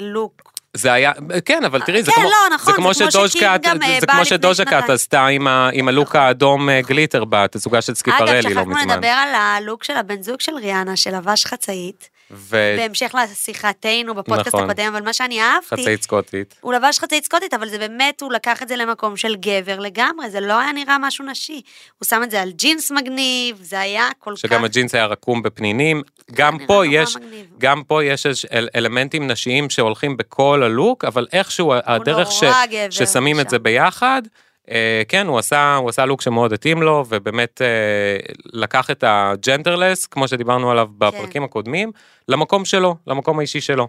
[0.00, 0.51] לוק.
[0.76, 1.12] זה היה,
[1.44, 3.66] כן, אבל תראי, זה כן, כמו, לא, נכון, זה כמו זה כמו שדוז'ה שקים קאט,
[3.66, 4.84] גם, אה, זה כמו לפני שדוז'ה קאט שנתיים.
[4.84, 4.94] נכון.
[4.94, 8.94] עשתה עם, ה, עם הלוק האדום אה, גליטר בתצוגה של אגב, סקיפרלי לא שכחנו מזמן.
[8.94, 14.70] לדבר על הלוק של הבן זוג של ריאנה, שלבש חצאית, וחצאית בהמשך לשיחתנו בפודקאסט נכון.
[14.70, 16.54] הקודם, אבל מה שאני אהבתי, סקוטית.
[16.60, 20.30] הוא לבש חצאית סקוטית, אבל זה באמת, הוא לקח את זה למקום של גבר לגמרי,
[20.30, 21.60] זה לא היה נראה משהו נשי.
[21.98, 24.40] הוא שם את זה על ג'ינס מגניב, זה היה כל כך...
[24.40, 26.02] שגם הג'ינס היה רקום בפנינים.
[26.34, 27.46] גם פה יש, מגניב.
[27.58, 32.90] גם פה יש אל- אלמנטים נשיים שהולכים בכל הלוק, אבל איכשהו הדרך ש, נורא גבר
[32.90, 33.50] ששמים את שם.
[33.50, 34.22] זה ביחד,
[35.08, 38.16] כן, הוא עשה, הוא עשה לוק שמאוד התאים לו, ובאמת אה,
[38.52, 40.92] לקח את ה genderless, כמו שדיברנו עליו כן.
[40.98, 41.92] בפרקים הקודמים,
[42.28, 43.88] למקום שלו, למקום האישי שלו.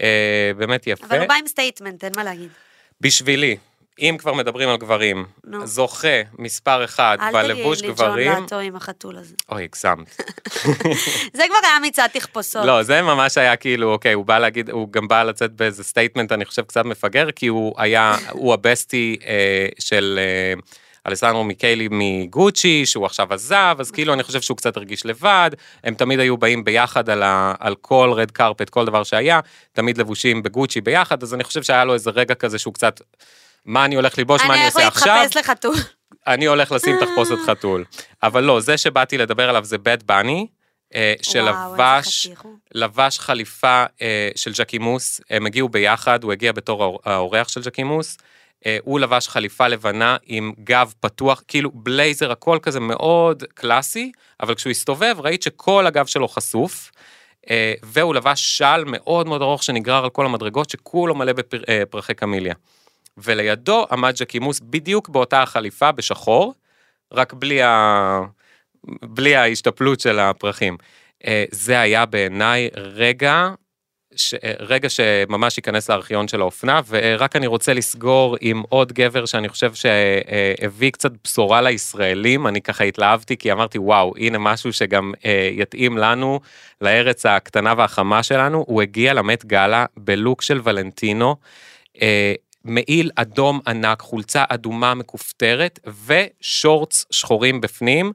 [0.00, 1.06] אה, באמת יפה.
[1.06, 2.48] אבל הוא בא עם statement, אין מה להגיד.
[3.00, 3.56] בשבילי,
[3.98, 5.66] אם כבר מדברים על גברים, נו.
[5.66, 9.34] זוכה מספר אחד אל בלבוש תגיד לי ג'ון גברים, לטו עם החתול הזה.
[9.48, 10.16] אוי, הגזמת.
[11.38, 12.64] זה כבר היה מצעד תחפושות.
[12.64, 16.32] לא, זה ממש היה כאילו, אוקיי, הוא בא להגיד, הוא גם בא לצאת באיזה statement,
[16.32, 20.60] אני חושב, קצת מפגר, כי הוא היה, הוא ה bestie אה, של אה,
[21.06, 25.50] אלסנדרו מיקיילי מגוצ'י, שהוא עכשיו עזב, אז כאילו אני חושב שהוא קצת הרגיש לבד,
[25.84, 29.40] הם תמיד היו באים ביחד על, ה, על כל רד קרפט, כל דבר שהיה,
[29.72, 33.00] תמיד לבושים בגוצ'י ביחד, אז אני חושב שהיה לו איזה רגע כזה שהוא קצת...
[33.66, 35.74] מה אני הולך ללבוש, מה אני אני עושה יכול עכשיו, להתחפש לחתול.
[36.26, 37.84] אני הולך לשים תחפושת חתול.
[38.22, 40.46] אבל לא, זה שבאתי לדבר עליו זה בד בני,
[40.94, 42.28] אה, שלבש.
[42.74, 48.16] לבש חליפה אה, של ז'קימוס, הם הגיעו ביחד, הוא הגיע בתור האור- האורח של ז'קימוס,
[48.66, 54.12] אה, הוא לבש חליפה לבנה עם גב פתוח, כאילו בלייזר, הכל כזה מאוד קלאסי,
[54.42, 56.90] אבל כשהוא הסתובב ראית שכל הגב שלו חשוף,
[57.50, 62.54] אה, והוא לבש של מאוד מאוד ארוך שנגרר על כל המדרגות, שכולו מלא בפרחי קמיליה.
[63.18, 66.54] ולידו עמד ז'קימוס בדיוק באותה החליפה בשחור,
[67.12, 68.20] רק בלי, ה...
[69.02, 70.76] בלי ההשתפלות של הפרחים.
[71.26, 73.48] אה, זה היה בעיניי רגע,
[74.16, 74.34] ש...
[74.34, 79.48] אה, רגע שממש ייכנס לארכיון של האופנה, ורק אני רוצה לסגור עם עוד גבר שאני
[79.48, 85.48] חושב שהביא קצת בשורה לישראלים, אני ככה התלהבתי כי אמרתי וואו, הנה משהו שגם אה,
[85.52, 86.40] יתאים לנו,
[86.80, 91.36] לארץ הקטנה והחמה שלנו, הוא הגיע למט גאלה בלוק של ולנטינו.
[92.66, 98.12] מעיל אדום ענק, חולצה אדומה מכופתרת ושורטס שחורים בפנים.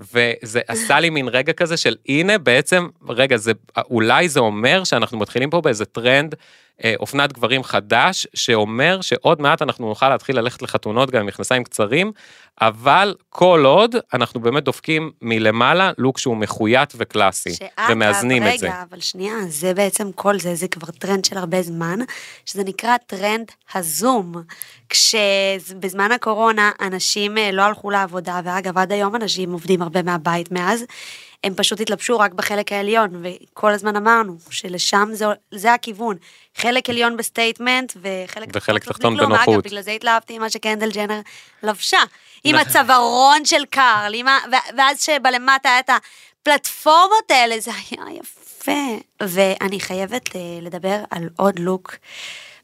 [0.00, 5.18] וזה עשה לי מין רגע כזה של הנה בעצם, רגע, זה, אולי זה אומר שאנחנו
[5.18, 6.34] מתחילים פה באיזה טרנד
[6.98, 12.12] אופנת גברים חדש, שאומר שעוד מעט אנחנו נוכל להתחיל ללכת לחתונות גם עם מכנסיים קצרים,
[12.60, 17.50] אבל כל עוד אנחנו באמת דופקים מלמעלה לוק שהוא מחויט וקלאסי,
[17.90, 18.66] ומאזנים את זה.
[18.66, 21.98] רגע, אבל שנייה, זה בעצם כל זה, זה כבר טרנד של הרבה זמן,
[22.46, 24.34] שזה נקרא טרנד הזום.
[24.88, 30.84] כשבזמן הקורונה אנשים אה, לא הלכו לעבודה, ואגב, עד היום אנשים עובדים הרבה מהבית מאז,
[31.44, 36.16] הם פשוט התלבשו רק בחלק העליון, וכל הזמן אמרנו שלשם זה, זה הכיוון.
[36.56, 39.16] חלק עליון ב statement, וחלק וחלק תחתון.
[39.16, 39.48] בנוחות.
[39.48, 41.20] אגב, בגלל זה התלהבתי ממה שקנדל ג'נר
[41.62, 41.98] לבשה.
[42.44, 42.56] עם.
[42.56, 44.38] הצווארון של קארל, עם ה...
[44.76, 48.98] ואז שבלמטה היה את הפלטפורמות האלה, זה היה יפה.
[49.22, 51.96] ואני חייבת אה, לדבר על עוד לוק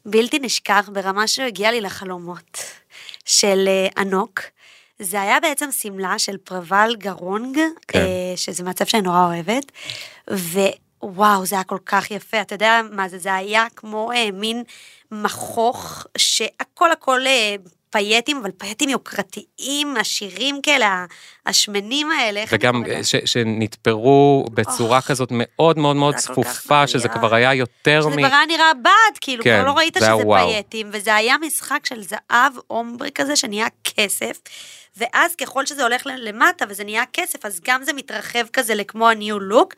[0.05, 2.63] בלתי נשכח ברמה שהוא הגיע לי לחלומות
[3.25, 4.41] של אה, ענוק.
[5.01, 7.99] זה היה בעצם שמלה של פראבל גורונג, כן.
[7.99, 9.71] אה, שזה מעצב שאני נורא אוהבת,
[11.03, 14.63] ווואו, זה היה כל כך יפה, אתה יודע מה זה, זה היה כמו אה, מין
[15.11, 17.55] מכוך, שהכל הכל אה,
[17.91, 21.05] פייטים, אבל פייטים יוקרתיים, עשירים כאלה,
[21.45, 22.83] השמנים האלה, וגם?
[23.03, 27.09] ש, שנתפרו בצורה אוח, כזאת מאוד מאוד מאוד צפופה, שזה.
[27.09, 28.13] כבר היה יותר שזה מ...
[28.13, 30.47] כבר היה נראה בד, כאילו, כן, כבר לא ראית שזה וואו.
[30.47, 34.37] פייטים, וזה היה משחק של זהב אומברי כזה שנהיה כסף,
[34.97, 39.53] ואז ככל שזה הולך למטה וזה נהיה כסף, אז גם זה מתרחב כזה לכמו ה-new
[39.53, 39.75] look,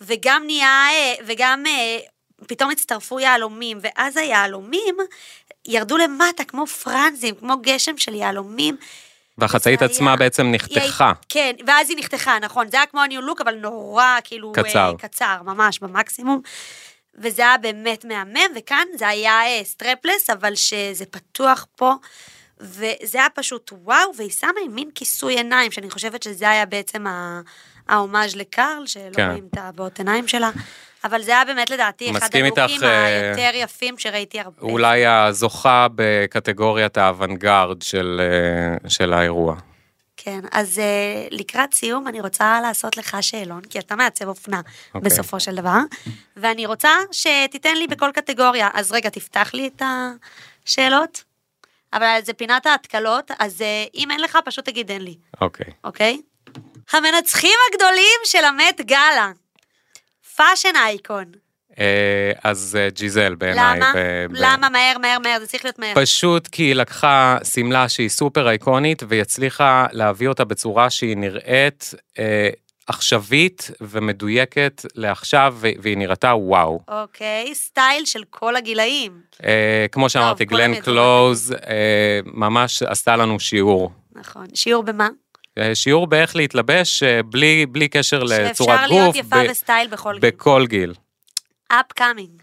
[0.00, 1.98] וגם נהיה, אה, וגם אה,
[2.46, 4.96] פתאום הצטרפו יהלומים, ואז היהלומים
[5.68, 8.76] ירדו למטה כמו פרנזים, כמו גשם של יהלומים.
[9.38, 11.08] והחצאית עצמה היה- בעצם היא נחתכה.
[11.08, 12.70] הי- כן, ואז היא נחתכה, נכון.
[12.70, 14.52] זה היה כמו הניו לוק, אבל נורא, כאילו...
[14.52, 14.92] קצר.
[15.02, 16.40] אה, קצר, ממש, במקסימום.
[17.18, 21.92] וזה היה באמת מהמם, וכאן זה היה אה, סטרפלס, אבל שזה פתוח פה,
[22.60, 27.04] וזה היה פשוט וואו, והיא שמה עם מין כיסוי עיניים, שאני חושבת שזה היה בעצם
[27.88, 29.28] ההומאז' לקרל, שלא כן.
[29.28, 30.50] רואים את הבעות עיניים שלה.
[31.04, 34.62] אבל זה היה באמת לדעתי אחד הלוקים אה, היותר יפים שראיתי הרבה.
[34.62, 39.56] אולי הזוכה בקטגוריית האוונגרד של, אה, של האירוע.
[40.16, 44.94] כן, אז uh, לקראת סיום אני רוצה לעשות לך שאלון, כי אתה מעצב אופנה okay.
[44.94, 45.10] אוקיי.
[45.10, 45.78] בסופו של דבר,
[46.36, 48.68] ואני רוצה שתיתן לי בכל קטגוריה.
[48.74, 49.82] אז רגע, תפתח לי את
[50.66, 51.29] השאלות.
[51.92, 55.66] אבל זה פינת ההתקלות, אז uh, אם אין לך, פשוט תגיד אין לי, אוקיי.
[55.84, 56.20] אוקיי?
[56.92, 59.30] המנצחים הגדולים של המט גאלה.
[60.36, 61.24] fashion icon.
[61.78, 63.76] אה, אז אה, ג'יזל בעיניי.
[63.76, 63.92] למה?
[63.94, 64.68] ב- ב- למה?
[64.68, 65.94] מהר, מהר, מהר, זה צריך להיות מהר.
[65.94, 71.94] פשוט כי היא לקחה שמלה שהיא סופר אייקונית והיא הצליחה להביא אותה בצורה שהיא נראית
[72.18, 72.50] אה,
[72.90, 76.80] עכשווית ומדויקת לעכשיו והיא נראתה וואו.
[76.88, 79.12] אוקיי, סטייל של כל הגילאים.
[79.44, 80.80] אה, כמו שאמרתי, גלן.
[80.80, 83.90] קלוז אה, ממש עשתה לנו שיעור.
[84.14, 84.46] נכון.
[84.54, 85.08] שיעור במה?
[85.58, 89.88] אה, שיעור באיך להתלבש אה, בלי, בלי קשר לצורת שאפשר להיות גוף, יפה ב- וסטייל
[89.88, 90.30] בכל גיל.
[90.30, 90.94] בכל גיל.
[91.68, 92.42] upcoming.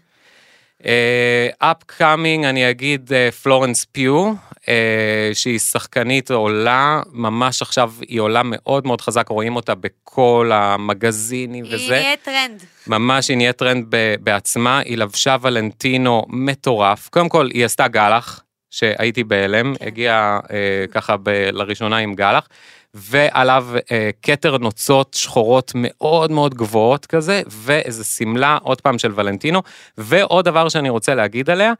[1.58, 3.10] upcoming, אני אגיד
[3.42, 4.32] פלורנס פיו, אה,
[5.34, 11.74] שהיא שחקנית עולה, ממש עכשיו היא עולה מאוד מאוד חזק, רואים אותה בכל המגזינים היא
[11.74, 11.90] וזה.
[12.00, 12.62] נהיית טרנד.
[12.86, 17.08] ממש היא נהיית טרנד ב- בעצמה, היא לבשה ולנטינו מטורף.
[17.08, 19.86] קודם כל, היא עשתה גלח, שהייתי בהלם, כן.
[19.86, 22.48] הגיעה אה, ככה ב- לראשונה עם גלח,
[22.94, 29.62] ועליו אה, כתר נוצות שחורות מאוד מאוד גבוהות כזה, ואיזה שמלה, עוד פעם של ולנטינו,
[29.98, 31.72] ועוד דבר שאני רוצה להגיד עליה,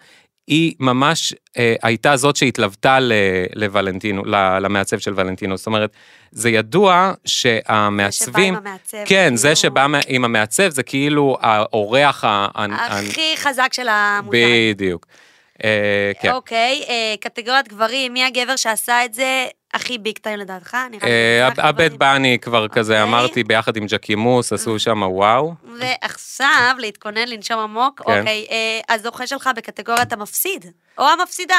[0.49, 3.13] היא ממש אה, הייתה זאת שהתלוותה ל-
[3.55, 5.57] לוולנטינו, ל- למעצב של ולנטינו.
[5.57, 5.91] זאת אומרת,
[6.31, 8.55] זה ידוע שהמעצבים...
[8.55, 9.37] שבא עם המעצב, כן, כאילו.
[9.37, 12.47] זה שבא מה- עם המעצב זה כאילו האורח ה...
[12.57, 14.39] הכי חזק של המותג.
[14.75, 15.07] בדיוק.
[15.65, 16.31] אה, כן.
[16.33, 20.75] אוקיי, אה, קטגוריית גברים, מי הגבר שעשה את זה הכי ביג טיים לדעתך?
[20.75, 21.99] אה, גברים.
[21.99, 23.03] בני כבר כזה אוקיי.
[23.03, 25.55] אמרתי ביחד עם ג'קימוס עשו שם וואו.
[25.81, 28.19] ועכשיו, להתכונן, לנשום עמוק, כן.
[28.19, 30.67] אוקיי, אה, הזוכה שלך בקטגוריית המפסיד,
[30.99, 31.59] או המפסידה.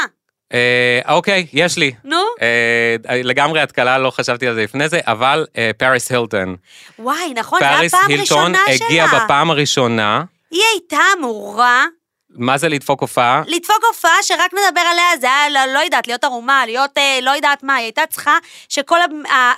[0.53, 1.91] אה, אוקיי, יש לי.
[2.03, 6.55] נו, אה, לגמרי התקלה, לא חשבתי על זה לפני זה, אבל אה, פאריס הילטון.
[6.99, 8.86] וואי, נכון, זו הייתה פאריס פעם הילטון ראשונה שלה.
[8.86, 11.86] הגיעה בפעם הראשונה, היא הייתה אמורה
[12.32, 13.44] מה זה לדפוק הופעה?
[13.48, 17.32] לדפוק הופעה שרק נדבר עליה, זה היה, לא, לא יודעת, להיות ערומה, להיות אה, לא
[17.32, 18.38] יודעת מה, היא הייתה צריכה
[18.70, 19.00] שכל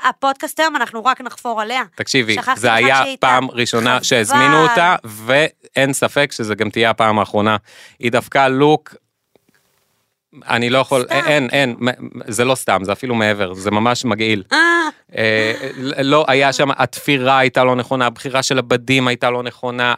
[0.03, 1.83] הפודקאסט היום אנחנו רק נחפור עליה.
[1.95, 3.03] תקשיבי, זה היה.
[3.19, 4.03] פעם ראשונה חבל.
[4.03, 7.57] שהזמינו אותה, ואין ספק שזה גם תהיה הפעם האחרונה.
[7.99, 8.95] היא דפקה לוק,
[10.49, 11.15] אני לא יכול, סתם.
[11.15, 11.75] אין, אין,
[12.27, 14.43] זה לא סתם, זה אפילו מעבר, זה ממש מגעיל.
[14.51, 15.53] אה, אה,
[16.03, 19.93] לא, היה שם, התפירה הייתה לא נכונה, הבחירה של הבדים הייתה לא נכונה,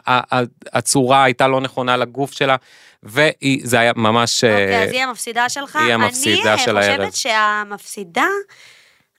[0.72, 2.56] הצורה הייתה לא נכונה לגוף שלה,
[3.02, 4.44] וזה היה ממש...
[4.44, 5.76] אה, אוקיי, אז היא המפסידה שלך.
[5.76, 7.10] היא המפסידה אני של אה, הערב.
[7.10, 8.26] חושבת שהמפסידה,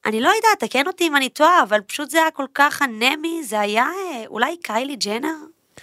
[0.05, 3.43] אני לא יודעת, תקן אותי אם אני טועה, אבל פשוט זה היה כל כך אנמי,
[3.43, 5.35] זה היה אה, אולי קיילי ג'נר?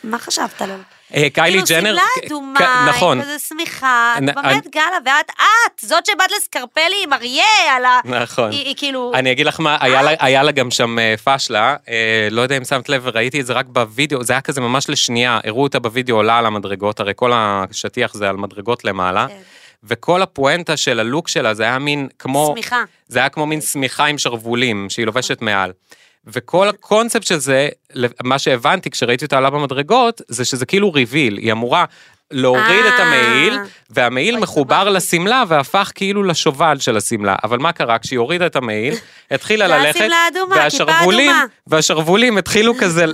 [0.05, 0.79] מה חשבת עליו?
[1.15, 6.07] אה, קיילי כאילו, ג'נר, שמלה כ- אדומה, נכון, כזה שמיכה, באמת גלה, ואת את, זאת
[6.07, 7.45] שבאת לסקרפלי עם אריה
[7.77, 8.01] על ה...
[8.05, 8.51] נכון.
[8.51, 9.13] היא כאילו...
[9.15, 9.77] אני אגיד לך מה,
[10.21, 13.53] היה לה, גם שם אה, פשלה, אה, לא יודע אם שמת לב, ראיתי את זה
[13.53, 17.33] רק בווידאו, זה היה כזה ממש לשנייה, הראו אותה בווידאו עולה על המדרגות, הרי כל
[17.35, 19.35] השטיח זה על מדרגות למעלה, כן.
[19.85, 22.83] וכל הפואנטה של הלוק שלה זה היה מין כמו, שמיכה.
[23.09, 25.73] זה היה כמו מין שמיכה עם שרוולים שהיא לובשת מעל.
[26.27, 27.69] וכל הקונספט של זה,
[28.25, 31.85] מה שהבנתי כשראיתי אותה עלה במדרגות, זה שזה כאילו ריביל, היא אמורה
[32.33, 33.07] להוריד את אה.
[33.07, 33.59] המעיל,
[33.91, 34.89] והמעיל מחובר.
[34.89, 37.35] לשמלה והפך כאילו לשובל של השמלה.
[37.45, 37.99] אבל מה קרה?
[37.99, 38.95] כשהיא הורידה את המעיל,
[39.31, 40.05] התחילה זה ללכת,
[40.51, 41.31] והשרוולים.
[41.67, 43.05] והשרוולים התחילו כזה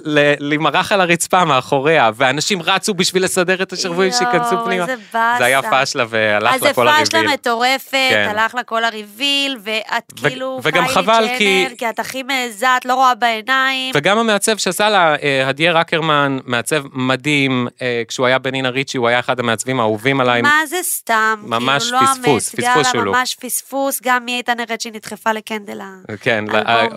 [0.40, 4.84] להימרח על הרצפה מאחוריה, ואנשים רצו בשביל לסדר את השרוולים שייכנסו פנימה.
[5.12, 7.32] זה היה פשלה והלך אז לה זה כל הריביל.
[7.32, 8.26] מטורפת, כן.
[8.30, 12.94] הלך לה כל הריביל, ואת כאילו וגם חבל, כי- כי את הכי מעיזה, את לא
[12.94, 13.92] רואה בעיניים.
[13.94, 19.07] וגם המעצב שעשה לה, אה, הדיאר אקרמן, מעצב מדהים, אה, כשהוא היה בנינה ריצ'י, הוא
[19.08, 20.42] היה אחד המעצבים האהובים עליי.
[20.42, 21.42] מה זה סתם?
[21.42, 23.16] ממש כאילו, לא פספוס, המט פספוס גאלה, של לוק.
[23.16, 25.90] ממש פספוס, גם מי הייתה נראית שהיא נדחפה לקנדלה.
[26.20, 26.44] כן,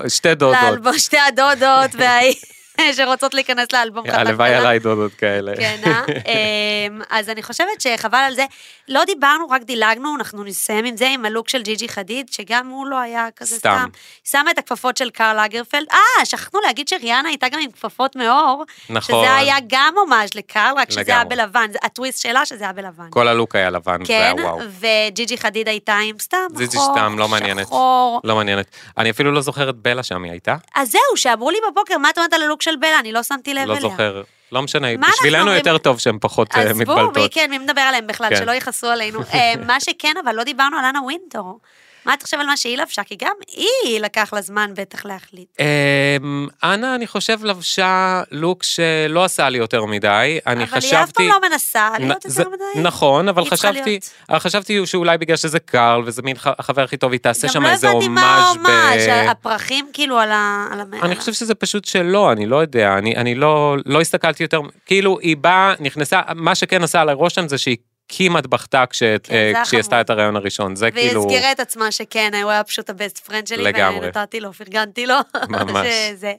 [0.08, 0.64] שתי דודות.
[0.64, 2.34] לאלבום, שתי הדודות, והאי...
[2.98, 5.56] שרוצות להיכנס לאלבום חתך הלוואי עליי דודות כאלה.
[5.56, 6.04] כן, אה?
[6.32, 8.46] אמ, אז אני חושבת שחבל על זה.
[8.88, 12.68] לא דיברנו, רק דילגנו, אנחנו נסיים עם זה, עם הלוק של ג'י ג'י חדיד, שגם
[12.68, 13.78] הוא לא היה כזה סתם.
[13.80, 13.90] סתם.
[14.24, 15.88] שמה את הכפפות של קרל אגרפלד.
[15.92, 18.64] אה, שכחנו להגיד שריאנה הייתה גם עם כפפות מאור.
[18.90, 19.02] נכון.
[19.26, 21.24] שזה היה גם הומאז' לקרל, רק שזה היה.
[21.24, 21.68] בלבן.
[21.84, 23.10] הטוויסט שלה שזה היה בלבן.
[23.10, 24.60] כל הלוק היה לבן, זה היה כן, וואו.
[24.80, 27.68] וג'י ג'י חדיד הייתה עם סתם חור, סתם, לא מעניינת.
[27.68, 28.22] שחור.
[28.24, 28.66] לא מעניינת.
[28.98, 30.56] אני אפילו לא זוכר את בלה שם, היא הייתה?
[30.76, 33.00] אז זהו, שאמרו לי בבוקר, מה את אומרת על הלוק של בלה?
[33.00, 33.82] אני לא שמתי לב לא אליה.
[33.82, 34.22] זוכר.
[34.52, 35.52] לא משנה, בשבילנו?
[35.52, 37.34] יותר טוב שהן פחות אה, עזבו, מי מתבלטות.
[37.34, 38.36] כן, מי מדבר עליהם בכלל, כן.
[38.36, 39.20] שלא יכעסו עלינו.
[39.34, 41.60] אה, מה שכן, אבל לא דיברנו על אנה ווינטור.
[42.06, 43.04] מה אתה חושב על מה שהיא לבשה?
[43.04, 45.48] כי גם היא לקח לה זמן בטח להחליט.
[45.60, 50.40] אמ, אנה, אני חושב, לבשה לוק שלא עשה לי יותר מדי.
[50.48, 50.96] אני אבל חשבתי...
[50.96, 52.82] היא אף פעם לא מנסה להיות יותר מדי.
[52.82, 54.00] נכון, אבל חשבתי.
[54.30, 57.64] אבל חשבתי שאולי בגלל שזה קרל וזה מין החבר הכי טוב, היא תעשה שם גם
[57.64, 58.70] לא איזה הבנתי מה הומאז' ב...
[58.70, 60.68] ההומאז', הפרחים כאילו על ה...
[61.02, 65.20] אני חושב שזה פשוט שלא, אני לא יודע, אני, אני לא, לא הסתכלתי יותר, כאילו
[65.20, 67.78] היא באה, נכנסה, מה שכן עשה עליי רושם זה שהיא
[68.12, 70.02] כמעט בכתה כש, כן, אה, כשהיא עשתה.
[70.02, 73.18] את הרעיון הראשון, זה והיא כאילו, הזכירה את עצמה שכן, הוא היה פשוט ה best
[73.18, 74.08] friend שלי, לגמרי.
[74.08, 75.16] ונתתי לו, פרגנתי לו.
[75.50, 75.88] ממש.
[75.88, 76.34] שזה.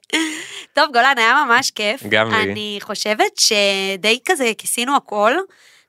[0.74, 2.02] טוב, גולן, היה ממש כיף.
[2.08, 2.42] גם לי.
[2.42, 5.32] אני חושבת שדי כזה כיסינו הכל.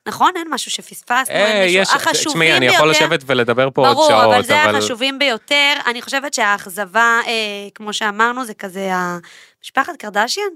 [0.06, 0.32] נכון?
[0.36, 1.82] אין משהו שפספסנו, אה, אין מישהו.
[1.82, 2.76] יש, החשובים תשמעי, אני ביותר.
[2.76, 5.74] יכול לשבת ולדבר פה עוד ברור, שעות, אבל זה החשובים ביותר.
[5.88, 7.32] אני חושבת שהאכזבה, אה,
[7.76, 10.48] כמו שאמרנו, זה כזה המשפחת קרדשיאן.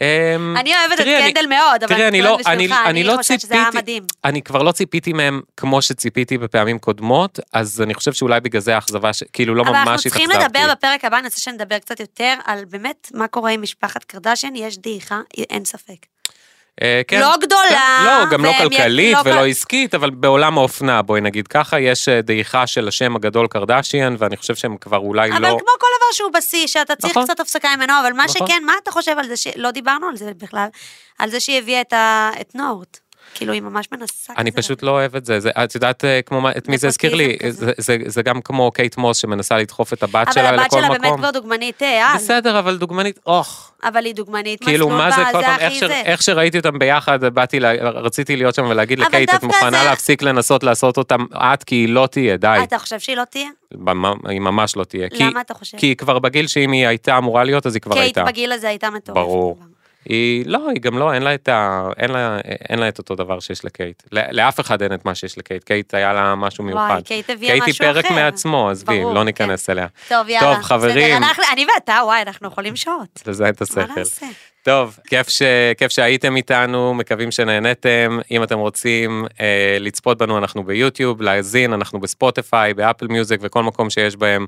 [0.00, 3.40] אמ, אני אוהבת את קנדל מאוד, אבל אני לא, אוהבת אני, בשבילך, אני לא חושבת
[3.40, 4.02] שזה היה ציפיתי, מדהים.
[4.24, 8.74] אני כבר לא ציפיתי מהם כמו שציפיתי בפעמים קודמות, אז אני חושב שאולי בגלל זה
[8.74, 10.58] האכזבה, כאילו לא אבל ממש אנחנו צריכים התאכזבתי.
[10.58, 14.56] לדבר בפרק הבא, אני רוצה שנדבר קצת יותר על באמת מה קורה עם משפחת קרדשיאן,
[14.56, 16.06] יש דעיכה, אין ספק.
[16.82, 17.20] אה, כן.
[17.20, 21.48] לא גדולה, לא, גם לא כלכלית לא ולא כל- עסקית, אבל בעולם האופנה, בואי נגיד
[21.48, 25.48] ככה, יש אה, דעיכה של השם הגדול קרדשיאן, ואני חושב שהם כבר אולי אבל לא...
[25.48, 27.24] כמו כל דבר שהוא בשיא, שאתה צריך נכון.
[27.24, 28.46] קצת הפסקה ממנו, אבל מה נכון.
[28.46, 30.66] שכן, מה אתה חושב על זה, שלא דיברנו על זה בכלל,
[31.18, 32.98] על זה שהיא הביאה את ה- את נורט.
[33.34, 34.62] כאילו, היא ממש מנסה אני כזה.
[34.62, 37.26] פשוט לא אוהב את זה, זה, את יודעת אה, כמו את מי זה הזכיר לי,
[37.28, 37.66] נפוטיזם כזה.
[37.66, 40.78] זה, זה, זה גם כמו קייט מוס שמנסה לדחוף את הבת אבל שלה הבת לכל
[40.80, 41.18] שלה באמת מקום.
[41.18, 45.42] כבר דוגמנית אה, על, בסדר, אבל דוגמנית, אוח, אבל היא דוגמנית כאילו מה זה כל
[45.42, 45.82] פעם, איך, ש...
[45.82, 47.72] איך שראיתי אותם ביחד, באתי, לה...
[47.80, 51.74] רציתי להיות שם ולהגיד אבל לקייט, את מוכנה זה- להפסיק לנסות לעשות אותם את, כי
[51.74, 53.48] היא לא תהיה, די, אתה חושב שהיא לא תהיה?
[54.28, 55.08] היא ממש לא תהיה.
[55.08, 55.78] כי, למה אתה חושב?
[55.78, 58.24] כי היא כבר בגיל שאם היא הייתה אמורה להיות, אז היא כבר קייט הייתה.
[58.24, 59.20] בגיל הזה הייתה מטורפת.
[59.20, 59.56] ברור.
[59.56, 59.69] כבר.
[60.04, 61.88] היא, לא, היא גם לא, אין לה את ה...
[61.98, 62.38] אין לה,
[62.68, 64.02] אין לה את אותו דבר שיש לקייט.
[64.12, 65.64] ל- לאף אחד אין את מה שיש לקייט.
[65.64, 66.88] קייט היה לה משהו מיוחד.
[66.90, 68.02] וואי, קייט הביאה קייט משהו היא אחר.
[68.02, 69.24] פרק מעצמו, עזבי, לא כן.
[69.24, 69.86] ניכנס אליה.
[70.08, 70.54] טוב, יאללה.
[70.54, 71.22] טוב, חברים.
[71.22, 73.22] בסדר, אני ואתה, וואי, אנחנו יכולים שעות.
[73.26, 73.98] לזה את מה השכל.
[74.00, 74.26] נעשה?
[74.62, 75.42] טוב, כיף, ש...
[75.78, 78.18] כיף שהייתם איתנו, מקווים שנהנתם.
[78.30, 83.90] אם אתם רוצים אה, לצפות בנו, אנחנו ביוטיוב, להאזין, אנחנו בספוטיפיי, באפל מיוזיק וכל מקום
[83.90, 84.46] שיש בהם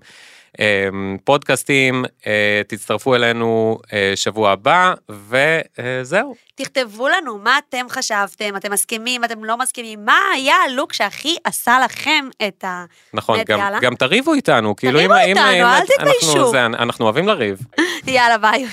[1.24, 2.04] פודקאסטים.
[2.26, 4.94] אה, תצטרפו אלינו אה, שבוע הבא,
[5.28, 6.34] וזהו.
[6.54, 11.78] תכתבו לנו מה אתם חשבתם, אתם מסכימים, אתם לא מסכימים, מה היה הלוק שהכי עשה
[11.84, 12.84] לכם את ה...
[13.14, 13.60] נכון, גם.
[13.80, 15.08] גם תריבו איתנו, כאילו אם...
[15.08, 16.50] תריבו איתנו, אם- אל אנחנו- תתביישו.
[16.50, 17.58] זה- אנחנו אוהבים לריב.
[18.06, 18.66] יאללה, ביי.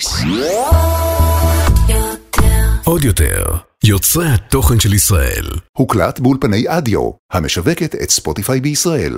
[2.85, 3.45] עוד יותר,
[3.83, 5.45] יוצרי התוכן של ישראל.
[5.77, 9.13] הוקלט באולפני אדיו, המשווקת את ספוטיפיי בישראל.